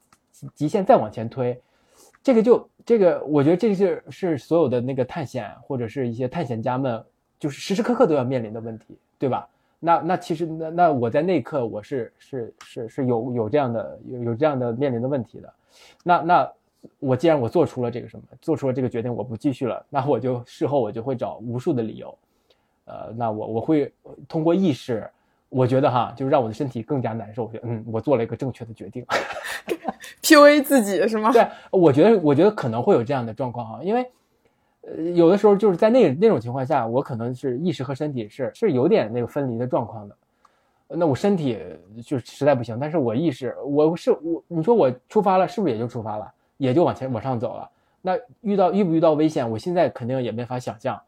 [0.55, 1.61] 极限再往前推。
[2.23, 7.03] 这个就这个，我觉得这个是是所有的那个探险或者是一些探险家们，
[7.39, 9.47] 就是时时刻刻都要面临的问题，对吧？
[9.83, 15.53] 那那其实那那我在那一刻我是是是是有有这样的有有这样的面临的问题的，
[16.03, 16.51] 那那
[16.99, 22.15] 我既然我做出了这个什么，做出了这个决定，我不继续了，那我就事后我就会找无数的理由，
[22.85, 23.91] 呃，那我我会
[24.27, 25.09] 通过意识，
[25.51, 29.05] 我觉得哈，就是让我的身体更加难受，我觉得嗯，我做了一个正确的决定。
[30.23, 31.29] PUA 自己是吗？
[31.33, 34.09] 对，我觉得我觉得可能会有这样的状况哈，因为
[34.81, 40.15] 呃有的时候就是在那那种情况下，我可能是意识和身体是是有点那个分离的状况的。
[40.87, 41.59] 那我身体
[42.01, 47.69] 就实在不行，但是我意识我是我，你说我出发了，是不是也就出发了，也就往前往上走了？
[48.01, 51.01] 那遇到遇不遇到危险，我现在肯定也没法想象，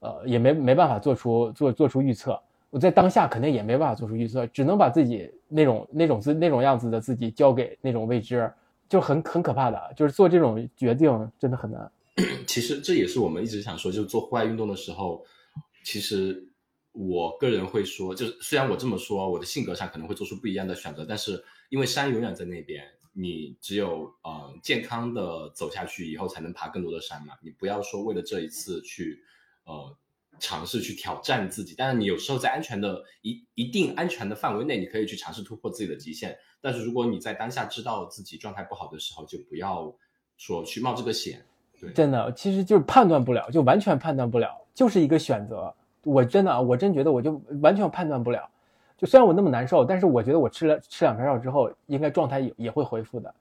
[0.00, 2.40] 呃，也没没办法做出做做出预测。
[2.70, 8.50] 我在当下肯定也没办法做出预测，只能把自己那种那种自那种样子的自己交给那种未知，
[8.88, 11.90] 就很很可怕的，就是做这种决定真的很难。
[12.46, 15.24] 其实这也是我们一直想说，就是做户外运动的时候，
[15.84, 16.46] 其实
[16.92, 27.34] 我个人会说，就是虽然我这么说，我的性格上可能会做出不一样的选择，但是因为山永远在那边，你只有呃健康的走下去以后，才能爬更多的山嘛。
[27.42, 29.22] 你不要说为了这一次去
[29.64, 29.96] 呃
[30.40, 36.36] 尝试去挑战自己，但是你有时候在安全的一一定安全的范围内，你可以去尝试突破自己的极限。
[36.60, 39.94] 但是如果你在当下知道自己状态不好的时候，就不要
[40.36, 41.44] 说去冒这个险。
[41.80, 45.72] 对，真的，其实就是判断不了，就完全判断不了，就是一个选择。
[46.02, 48.48] 我真的啊，我真觉得我就完全判断不了。
[48.98, 53.34] 就虽然我那么难受，但是我觉得我吃了吃两片药之后，应该状态也也会恢复的。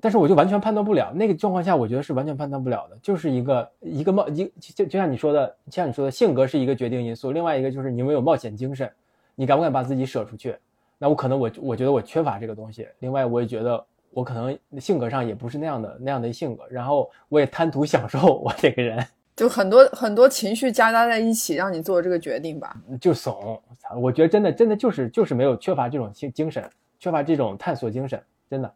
[0.00, 8.90] 但是我就完全判断不了，那个状况下，我觉得是完全判断不了的，就是一个一个冒一就就像你说的，像你说的性格是一个决定因素，另外一个就是你有没有冒险精神，
[9.34, 10.56] 你敢不敢把自己舍出去？
[10.98, 19.04] 那我可能我我觉得我缺乏这个东西，另外我也觉得我可能性格上也不是那样的那样的性格，然后我也贪图享受， 我这个人
[19.36, 22.76] 就很多很多情绪夹杂在一起，让你做这个决定吧。
[23.00, 26.64] 就怂，操我觉得真的真的就是就是没有缺乏这种精精神，
[27.00, 28.72] 缺乏这种探索精神，真的。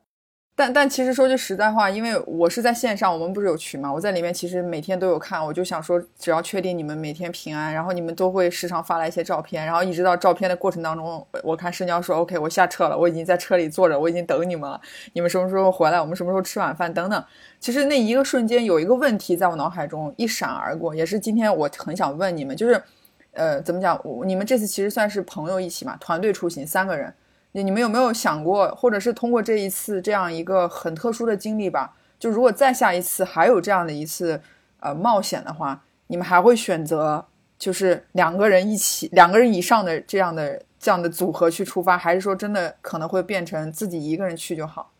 [0.59, 14.81] 但但其实说句实在话，因为我是在线上，我们不是有群嘛，我在里面其实每天都有看，我就想说，只要确定你们每天平安，然后你们都会时常发来一些照片，然后一直到照片的过程当中，我看深交说 OK，我下车了，我已经在车里坐着，我已经等你们了，
[15.13, 16.01] 你们什么时候回来？
[16.01, 16.93] 我们什么时候吃晚饭？
[16.93, 17.25] 等等。
[17.61, 22.83] 其实那一个瞬间有一个问题在我脑海中一闪而过，也是今天我很想问你们，就是，
[23.31, 23.97] 呃，怎么讲？
[24.25, 27.15] 你们这次其实算是朋友一起嘛，团队出行三个人。
[27.53, 31.95] 你你们有没有想过，或者是通过这一次这样一个很特殊的经历吧？
[32.19, 34.41] 就如果再下一次还有这样的一次
[34.81, 37.25] 呃冒险的话，你们还会选择
[37.59, 44.93] 就是两个人一起，两个人以上的这样的这样的组合去出发，还是说真的可能会变成自己一个人去就好？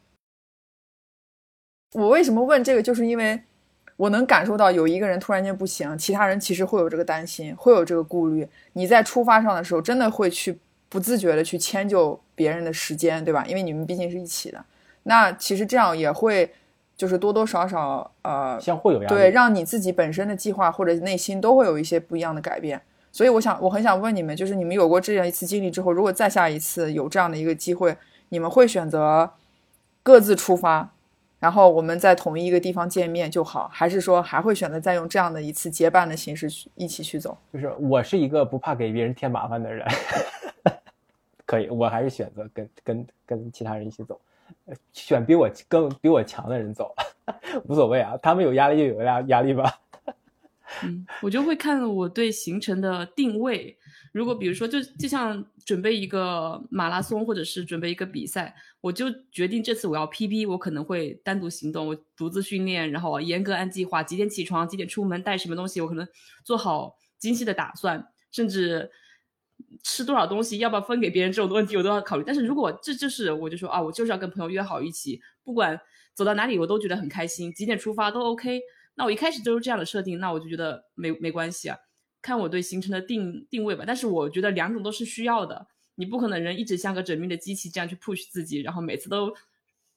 [1.95, 2.83] 我为什么问这个？
[2.83, 3.43] 就是因为
[3.97, 8.49] 我能感受到有一个人突然间不行，其他人其实会有这个担心，会有这个顾虑。
[8.75, 13.45] 你在出发上的时候，真的会去不自觉的去迁就别人的时间，对吧？
[13.49, 14.65] 因为你们毕竟是一起的。
[15.03, 16.49] 那其实这样也会，
[16.97, 22.81] 就是多多少少呃，相互有压力，对，让你自己本身的计划或者内心都会有一些不一样的改变。
[23.11, 27.97] 所以我想，我很想问你们，就是你们有过这样一次经历之后，如果再下一次有这样的一个机会，
[28.29, 29.31] 你们会选择
[30.05, 30.91] 各自出发？
[31.41, 37.39] 然后我们在同一个地方见面就好，还是说还会选择再用这样的一次结伴的形式去一起去走？
[37.53, 39.87] 就是我是一个不怕给别人添麻烦的人，
[41.49, 44.21] 可以，我还是选择跟跟跟其他人一起走，
[44.93, 46.95] 选比我更比我强的人走，
[47.65, 49.81] 无所谓啊，他们有压力就有压压力吧。
[50.83, 53.75] 嗯，我就会看我对行程的定位。
[54.13, 66.07] 如果比如说，就就像准备一个马拉松，或者是准备一个比赛，我就决定这次我要 PB，我可能会单独行动，我独自训练，然后严格按计划，几点起床，几点出门，带什么东西，我可能
[66.45, 68.91] 做好精细的打算，甚至
[69.83, 72.25] 吃多少东西，要不要分给别人这种问题，我都要考虑。
[72.27, 75.81] 但是如果这就是我就说啊，我就是要跟朋友约好一起，不管
[76.15, 78.61] 走到哪里，我都觉得很开心，几点出发都 OK。
[78.95, 81.77] 那我一开始就是这样的设定，那我就觉得没没关系啊，
[82.21, 83.85] 看我对行程的定定位吧。
[83.87, 89.33] 但是我觉得两种都是需要的，你不可能人一直像个缜密的机器这样去 push 自己，然后每次都，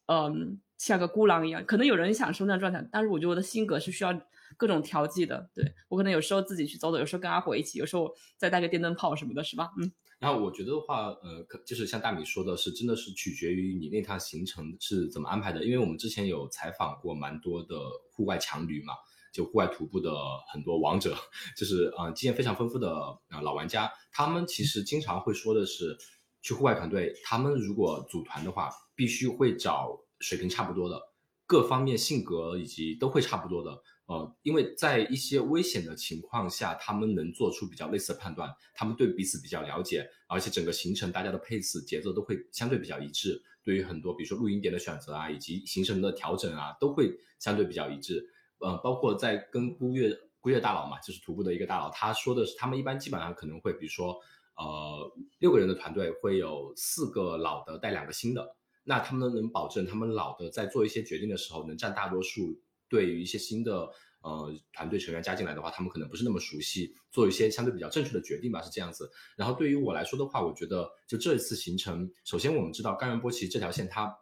[0.05, 1.65] 嗯，像个孤狼一样。
[1.65, 4.13] 可能有人享受那状态，但是我觉得我的性格是需要
[4.57, 5.49] 各种调剂的。
[5.53, 9.71] 对我可能有时候自己去走走，有时候跟阿火一起，有时候再带个电灯泡什么的，是吧？
[9.79, 9.91] 嗯。
[10.19, 15.65] 然后我觉得的话，呃，可就是像大米说的是，真的是取决于你那趟行程是怎么安排的。
[15.65, 17.75] 因为我们之前有采访过蛮多的
[18.11, 18.93] 户外强旅嘛，
[19.33, 20.13] 就户外徒步的
[20.53, 21.15] 很多王者，
[21.57, 22.95] 就是啊经验非常丰富的
[23.29, 25.97] 啊老玩家，他们其实经常会说的是，
[26.43, 31.01] 去户外团队，他们如果组团的话，必须会找水平差不多的，
[31.47, 33.81] 各方面性格以及都会差不多的。
[34.11, 43.41] 呃，因为在一些危险的情况下，他们能做出比较类似的判断，他们对彼此比较了解，而且整个行程大家的配置节奏都会相对比较一致。
[43.63, 48.27] 对于很多，比如说露营点的选择啊，以及行程的调整啊，都会相对比较一致。
[48.59, 54.19] 呃，包括在跟孤月孤月大佬嘛，就是徒步的一个大佬，他说的是，他们一般基本上可能会，比如说，
[54.57, 55.09] 呃，
[55.39, 62.59] 六个人的团队会有四个老的带两个新的，那他们能保证他们老的在做一些决定的时候能占大多数。
[62.91, 63.89] 对于一些新的
[64.21, 69.09] 呃团队成员加进来的话，他们可能不是那么熟悉，做一些相对比较正确的决定吧，是这样子。
[69.37, 74.13] 然后对于我来说的话，我觉得就这一次行程，首先我们知道甘源波齐这条线，它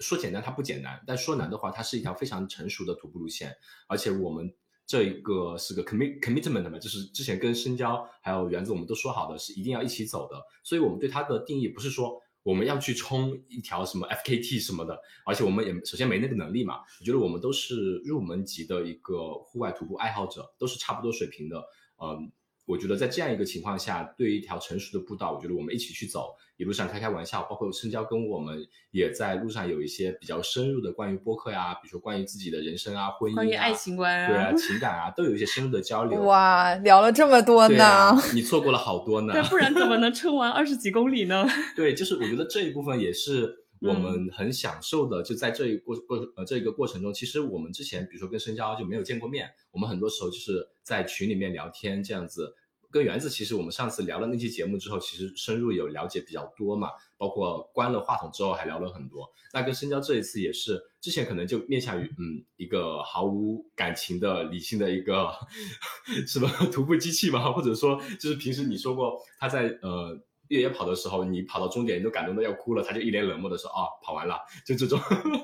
[0.00, 3.54] 说简单它不简单，但说难的话，它是一条非常成熟的徒步路线，
[3.86, 4.52] 而且我们
[4.84, 12.20] 这一个是个 commit commitment 嘛，就是之前跟深交还有园子我们都说好的是一定要一起走的，所以我们对它的定义不是说。
[12.48, 16.76] 我们要去冲一条什么 FKT 什么的，而且我们也首先没那个能力嘛。
[16.98, 21.62] 我觉得我们都是入门级的一个户外徒步爱好者，都是差不多水平的，
[22.02, 22.32] 嗯。
[22.68, 28.58] 我觉得在这样一个情况下，对于一条成熟的步道，我觉得我们一起去走，一路上开开玩笑，包括深交跟我们
[28.90, 36.20] 也在路上有一些比较深入的关于播客呀，比如说关于自己的人生啊、婚姻、关于爱情观啊、对啊、情感啊，都有一些深入的交流。
[36.24, 39.32] 哇，聊了这么多呢， 你错过了好多呢。
[39.48, 41.46] 不然怎么能撑完二十几公里呢？
[41.74, 52.54] 对，就是我觉得这一部分也是我们很享受的，就在这一过过呃这一个过程中，其实我们之前比如说跟深交就没有见过面，我们很多时候就是在群里面聊天这样子。
[52.90, 59.30] 跟园子，其实我们上次聊了那期节目之后，其实深入有了解比较多嘛，包括关了话筒之后还聊了很多。
[59.52, 65.30] 那跟深交这一次也是，之前可能就面向于嗯一个毫无感情的理性的一个
[66.26, 70.18] 什么 徒步机器嘛，或者说就是平时你说过他在呃
[70.48, 74.98] 越野跑的时候，你跑到终点你都感动的要哭了，他就一脸冷漠的说啊跑完了就这种。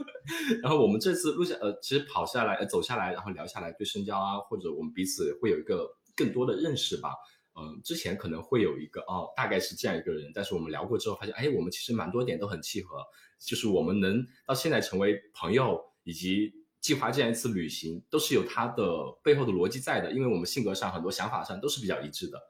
[0.62, 7.10] 然后我们这次录下呃其实跑下来走下来，然后聊下来对深交啊或者我们彼此会有一个更多的认识吧。
[7.56, 12.96] 嗯，之前可能会有一个哦，大概是这样一个人，但是我们聊过之后发现，哎，我们其实蛮多点都很契合，
[13.38, 18.84] 就是我们能到现在成为朋友，以及计划这样一次旅行，都是有它的
[19.22, 22.40] 背后的逻辑在的，因为我们性格上很多想法上都是比较一致的。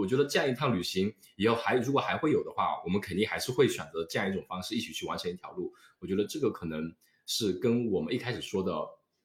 [0.00, 5.72] 我觉得这样一趟旅行以后还如果还会有的话，我们肯定还是会选择这样一种方式一起去完成一条路。
[6.00, 6.92] 我觉得这个可能
[7.26, 8.72] 是跟我们一开始说的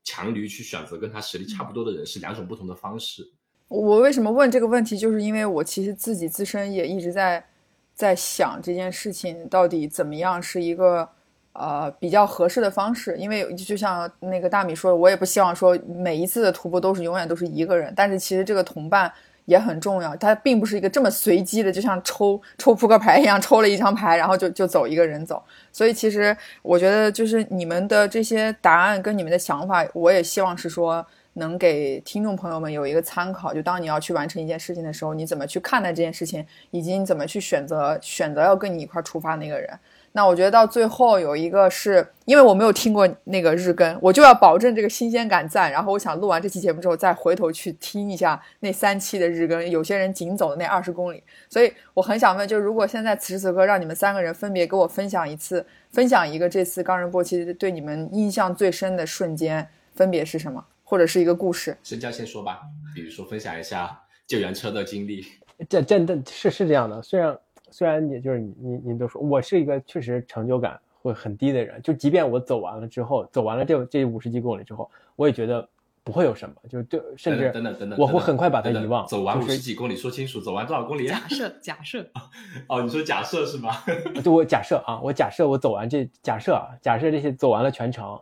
[0.04, 3.28] 强驴去选择跟他实力差不多的人是两种不同的方式。
[3.70, 7.46] 我为什么问这个问题，就是因为我其实自己自身也一直在
[7.94, 11.10] 在想这件事情到底怎么样是一个
[11.52, 13.18] 呃比较合适的方式。
[13.18, 19.12] 因为就像那个大米说的，我也不希望说每一次的徒步都是永远都是一个人，但是其实这个同伴
[19.48, 20.16] 也很重要。
[20.18, 25.42] 它并不是一个这么随机的，就像抽抽扑克牌一样，抽了一张牌，然后就就走一个人走。
[25.72, 33.54] 所以其实我觉得，就是你们的这些答案跟你们的想法，我也希望是说能给听众朋友们有一个参考。
[33.54, 39.70] 就当你要去完成一件事情的时候，你怎么去看待这件事情，以及你怎么去选择选择要跟你一块出发那个人。
[40.14, 45.70] 那我觉得到最后有一个是因为我没有听过那个日更，我就要保证这个新鲜感在。
[45.70, 51.24] 然后我想录完这期节目之后，再回头去听一下那三期的日更，有些人仅走的那二十公里。
[51.50, 61.78] 所以我很想问，就如果现在此时此刻让你们三个人分别给我分享一次，分享一个这次冈仁波齐对你们印象最深的瞬间，分别是什么，或者是一个故事？
[61.84, 62.62] 申教先说吧，
[62.96, 65.24] 比如说分享一下救援车的经历。
[65.70, 67.38] 这真的是是这样的，虽然。
[67.70, 75.68] 虽然你就是你你你都说我是一个确实成就感会很低的人，就即便我走完了之后，走完了这这五十几公里之后，我也觉得
[76.04, 79.06] 不会有什么，就就甚至等等等等，我会很快把它遗忘。
[79.08, 81.08] 走完五十几公里，说清楚，走完多少公里？
[81.08, 82.06] 假设假设
[82.68, 83.72] 哦，你说假设是吗？
[84.24, 88.20] 就我假设啊，我假设我走完这假设啊，假设这些走完了全程，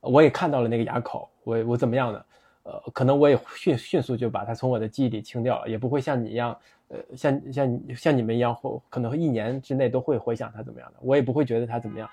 [0.00, 2.24] 我也看到了那个垭口，我我怎么样的？
[2.64, 6.54] 呃，可能我也迅迅速就把它从我的记忆里清掉了，也不会像你一样。
[6.88, 12.08] 呃，像像像你们一样，或可能一年之内都会回想他怎么样的，我也不会觉得他怎么样，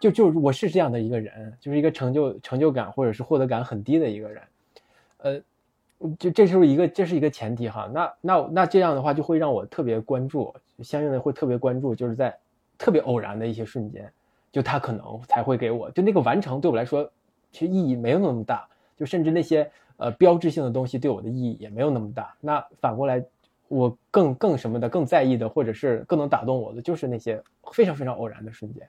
[0.00, 4.42] 就就我是这样的一个人，就是一个成就成就感或者是获得感很低的一个人，
[5.18, 5.40] 呃，
[6.20, 10.54] 就这是一个这是一个前提哈，那那那这样的话就会让我特别关注，
[10.84, 12.32] 相应的会特别关注，就是在
[12.78, 14.08] 特别偶然的一些瞬间，
[14.52, 17.10] 就他可能才会给我，就那个完成对我来说
[17.50, 23.20] 其实意义没有那么大，就甚至那些呃标志性的东西对我的意义也没有那么大，那反过来。
[23.72, 27.42] 我更更什么的更在意的，或者是更能打动我的，就是那些
[27.72, 28.86] 非常非常偶然的瞬间。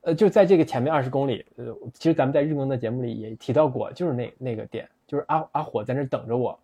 [0.00, 6.58] 呃，就在这个前面二十公里，呃，其实咱们在日更的节目里也提到过，就是那那个点，就是阿阿火在那等着我，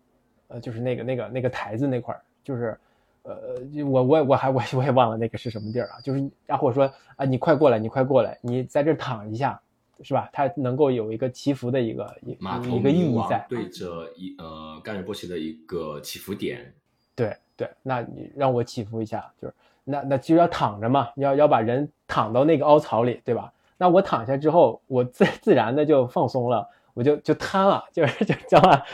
[0.49, 2.77] 呃，就是那个那个那个台子那块儿，就是，
[3.23, 9.57] 呃，我我我还我我也忘了那个是什么地儿啊，就是阿火说啊，你快过来，你快过来，你在这躺一下，
[10.01, 10.29] 是吧？
[10.33, 12.31] 它能够有一个祈福的一个一
[12.75, 16.73] 一个意义在，对着一呃甘仁波齐的一个祈福点。
[17.19, 19.53] 对对，那你让我祈福一下，就是
[19.83, 23.51] 那那就要躺着嘛，要要把人躺到那个凹槽里，对吧？
[23.77, 28.85] 那我躺下之后，我自自然的就放松了，我就就瘫了，就是就知道吧？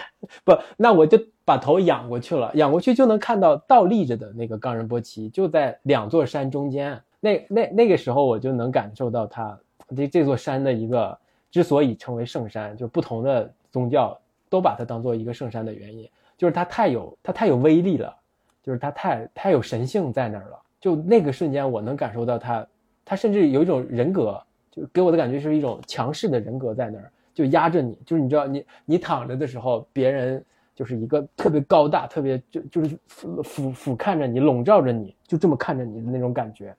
[0.44, 7.00] 不，那我就把头仰过去了，仰过去就能看到倒立着的那个冈仁波齐，就在两座山中间。
[7.20, 9.58] 那那那个时候，我就能感受到他
[9.96, 11.16] 这这座山的一个
[11.52, 14.20] 之所以成为圣山，就不同的宗教
[14.50, 16.10] 都把它当做一个圣山的原因。
[16.38, 18.16] 就是它太有它太有威力了，
[18.62, 20.62] 就是它太太有神性在那儿了。
[20.80, 22.68] 就那个瞬间，我能感受到它，
[23.04, 27.98] 它甚至有一种人格，就给我的感觉是一种强势的人格在那儿，就压着你。
[28.06, 36.76] 就是你知道，你你躺着的时候，别人就是一个特别高大、特别就就是俯俯俯看着你、笼罩着你，就这么看着你的那种感觉，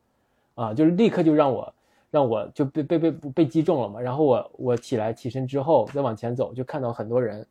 [0.55, 1.75] 啊，就是立刻就让我
[2.11, 4.01] 让我就被被被被击中了嘛。
[4.01, 7.45] 然后我我起来起身之后再往前走，就看到很多人。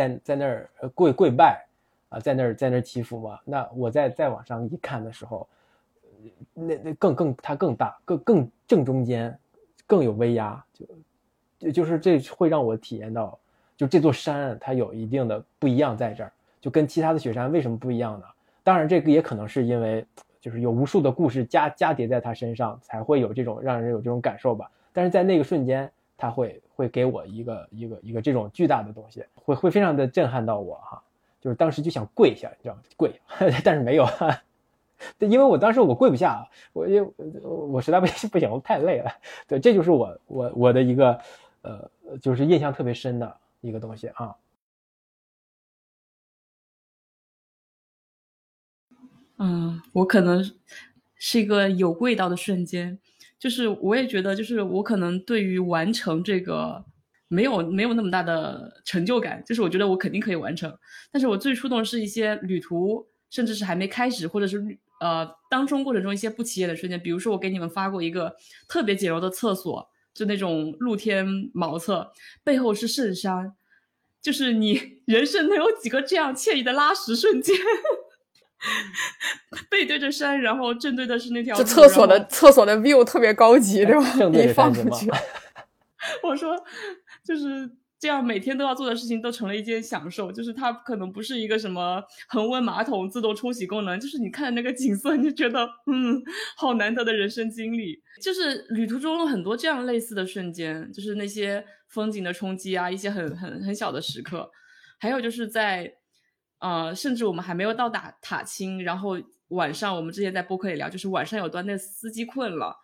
[0.00, 1.62] 在在那儿跪跪拜，
[2.08, 3.38] 啊，在那儿在那儿祈福嘛。
[3.44, 5.46] 那我再再往上一看的时候，
[6.54, 9.38] 那那更更它更大，更更正中间，
[9.86, 10.64] 更有威压。
[10.72, 10.86] 就
[11.58, 13.38] 就就是这会让我体验到，
[13.76, 16.32] 就这座山它有一定的不一样在这儿，
[16.62, 18.26] 就跟其他的雪山为什么不一样呢？
[18.64, 20.06] 当然这个也可能是因为
[20.40, 24.70] 就是有无数的故事加加叠在它身上，才会有这种让人有这种感受吧。
[24.94, 25.90] 但是在那个瞬间。
[26.22, 31.02] 他会会给我一个一个一个这种巨大的东西，会会非常的震撼到我哈，
[31.38, 32.80] 就是当时就想跪下，你知道吗？
[32.96, 33.20] 跪，
[33.62, 34.06] 但是没有，
[35.20, 37.12] 因为我当时我跪不下，我因为
[37.42, 39.10] 我实在不行 不行，我太累了。
[39.46, 41.20] 对，这就是我我我的一个
[41.60, 41.90] 呃，
[42.22, 44.34] 就是印象特别深的一个东西啊。
[49.36, 50.42] 嗯，我可能
[51.14, 52.98] 是一个有味道的瞬间。
[53.40, 56.84] 就是我也觉得，就是我可能对于完成这个
[57.26, 59.42] 没有没有那么大的成就感。
[59.46, 60.70] 就是我觉得我肯定可以完成，
[61.10, 64.62] 但是我最触动是一些旅途，甚至是还没开始，或者是
[65.00, 67.00] 呃当中过程中一些不起眼的瞬间。
[67.00, 68.36] 比如说我给你们发过一个
[68.68, 72.12] 特别简陋的厕所，就那种露天茅厕，
[72.44, 73.54] 背后是圣山，
[74.20, 74.78] 就是你
[75.08, 77.56] 人生能有几个这样惬意的拉屎瞬间？
[79.70, 81.56] 背对着山，然后正对的是那条。
[81.56, 84.24] 这厕所的厕所的 view 特别高级，对吧？
[84.30, 85.10] 你放出去。
[86.22, 86.54] 我说，
[87.24, 90.30] 就是这样，每天都要做的事情都成了一件享受。
[90.30, 96.22] 就是它可能不是一个什么恒温马桶、自动冲洗功能，就是你看那个景色，你就觉得嗯，
[96.56, 98.02] 好难得的人生经历。
[98.22, 104.50] 就是旅途中有很多这样类似的瞬间，就是那些风景的冲击啊，一些很很很小的时刻，
[104.98, 105.94] 还有就是在。
[106.60, 112.76] 呃，甚至我们还没有到达塔青，然后晚上我们之前在播客里聊，就是晚上有段那司机困了，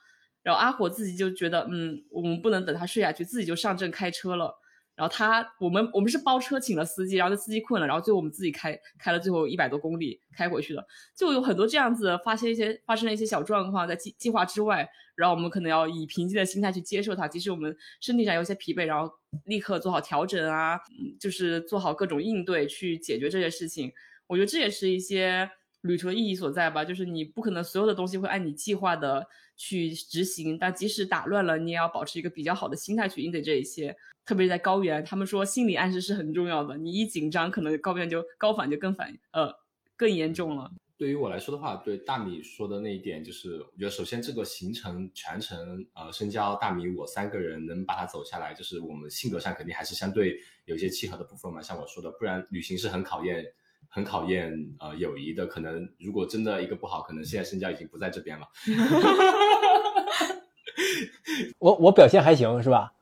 [0.42, 4.58] 然后阿火自己就觉得，嗯，我们不能等他睡下去，自己就上阵开车了。
[4.96, 10.84] 然后他，我们我们是包车请了司机，然后那司机困了，然后最后我们自己开开了最后一百多公里开回去的，
[11.14, 19.12] 就有很多这样子发生一些发生了一些小状况，在计计划之外，然后我们可能要以平静的心态去接受它，即使我们身体上有些疲惫，然后
[19.44, 20.80] 立刻做好调整啊，
[21.20, 23.92] 就是做好各种应对去解决这些事情。
[24.26, 25.46] 我觉得这也是一些
[25.82, 33.94] 旅途的意义所在吧，就是你不可能所有的东西会按你计划的去执行，但即使打乱了，你也要保持一个比较好的心态去应对这一些。
[34.26, 36.76] 特别是在高原，他们说心理暗示是很重要的。
[36.76, 39.54] 你一紧张，可能高原就高反就更反呃
[39.96, 40.70] 更严重了。
[40.98, 51.62] 对于我来说的话，对大米说的那一点，就是我觉得首先这个行程全程呃深交大米我三个人能把它走下来，就是我们性格上肯定还是相对有一些契合的部分嘛。
[51.62, 53.44] 像我说的，不然旅行是很考验
[53.88, 55.46] 很考验呃友谊的。
[55.46, 58.46] 可能如果真的一个不好，可能现在深交已经不在这边了。
[61.58, 62.94] 我我表现还行是吧？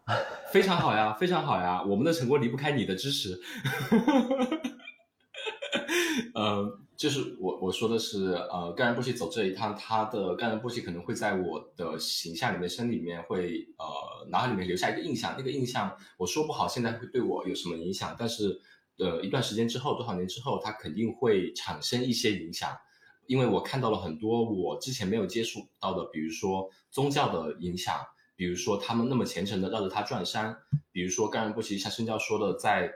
[0.54, 1.82] 非常好呀，非常好呀！
[1.82, 3.36] 我们的成果离不开你的支持。
[6.32, 15.34] 呃，就是我我说的是，呃，干然波奇走这一趟，他的干然波奇可能会在我的形象里面、身里面会呃脑海里面留下一个印象。
[15.36, 18.14] 那个印象我说不好，现在会对我有什么影响？
[18.16, 18.56] 但是
[19.00, 22.70] 呃，一段时间之后，多少年之后，它肯定会产生一些影响，
[23.26, 27.96] 因为我看到了很多我之前没有接触到的，比如说宗教的影响。
[28.36, 30.52] 比如说，他们那么虔诚的绕着它转山；
[30.90, 32.92] 比如说，冈仁波齐像申教说的，在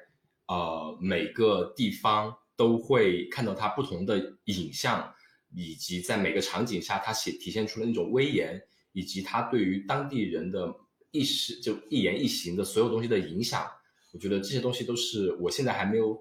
[0.47, 5.15] 呃每个地方都会看到它不同的影像，
[5.55, 8.61] 以及在每个场景下，它显体现出了那种威严，
[8.93, 10.75] 以及它对于当地人的
[11.11, 13.65] 意识就一言一行的所有东西的影响。
[14.13, 16.19] 我觉得这些东西都是我现在还没有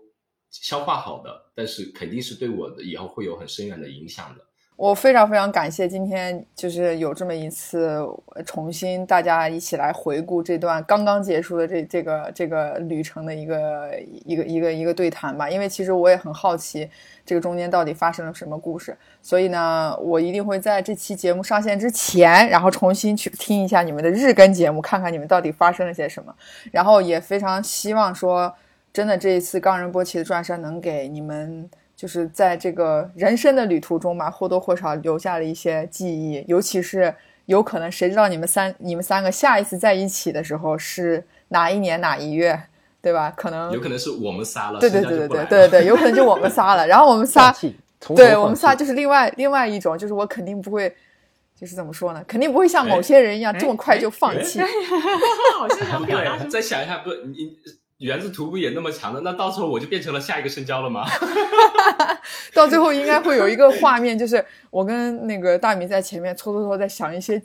[0.51, 4.45] 消化好的，但是肯定是对我的以后会有很深远的影响的。
[4.78, 7.99] 我非常非常感谢今天就是有这么一次
[8.45, 13.89] 重新大家一起来回顾这段刚刚结束的这这个这个旅程的一个
[14.23, 16.88] 一个一个一个对谈吧，因为其实我也很好奇
[17.25, 26.32] 这个中间到底发生了什么故事，所以呢，我一定会在这期节目上线之前，然后重新去听一下你们的日更节目，看看你们到底发生了些什么，
[26.71, 28.53] 然后也非常希望说，
[28.93, 31.67] 真的这一次冈仁波齐的转山能给你们。
[31.97, 37.11] 就是在这个人生的旅途中嘛，或多或少留下了一些记忆，尤其是
[37.47, 42.61] 有可能谁知道你们三你们三个下一次在一起的时候是哪一年哪一月，
[43.01, 43.33] 对吧？
[43.35, 46.85] 可能有可能是我们仨了，对对对对对对对，有可能就我们仨了。
[46.85, 47.51] 然后我们仨，
[48.15, 50.95] 对我们仨就是另外另外一种，就是我肯定不会，
[51.59, 52.23] 就是怎么说呢？
[52.27, 54.61] 肯定不会像某些人一样这么快就放弃。
[55.57, 57.57] 好像对，再想一下，不你。
[57.99, 59.21] 原子图不也那么强的？
[59.21, 61.05] 那到时候我就变成了下一个深交了吗？
[62.53, 67.41] 到最后应该会有一个画面，就是我跟那个大米在前面搓搓搓，在想一些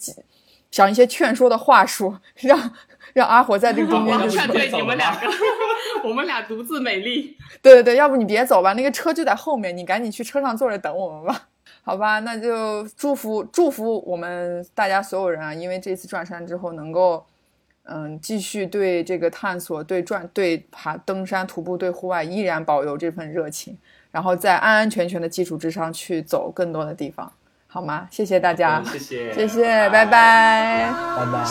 [0.70, 2.72] 想一些劝说的话术， 让
[3.14, 5.26] 让阿火在这个中间就是对你们两个，
[6.04, 7.36] 我们俩独自美丽。
[7.62, 11.48] 对对对，要不你别走吧，那个车就在后面，你赶紧去车上坐着等我们吧。
[11.82, 17.24] 好吧，那就祝福祝福我们大家所有人啊，因为这次转山之后能够。
[17.84, 23.76] 嗯，继续对这个探索、对转、对爬登山、徒步、对户外依然保有这份热情，
[24.10, 27.30] 然后在安安全全的基础之上去走更多的地方，
[27.66, 28.06] 好吗？
[28.10, 31.44] 谢谢大家，谢谢，谢谢，拜拜，拜拜。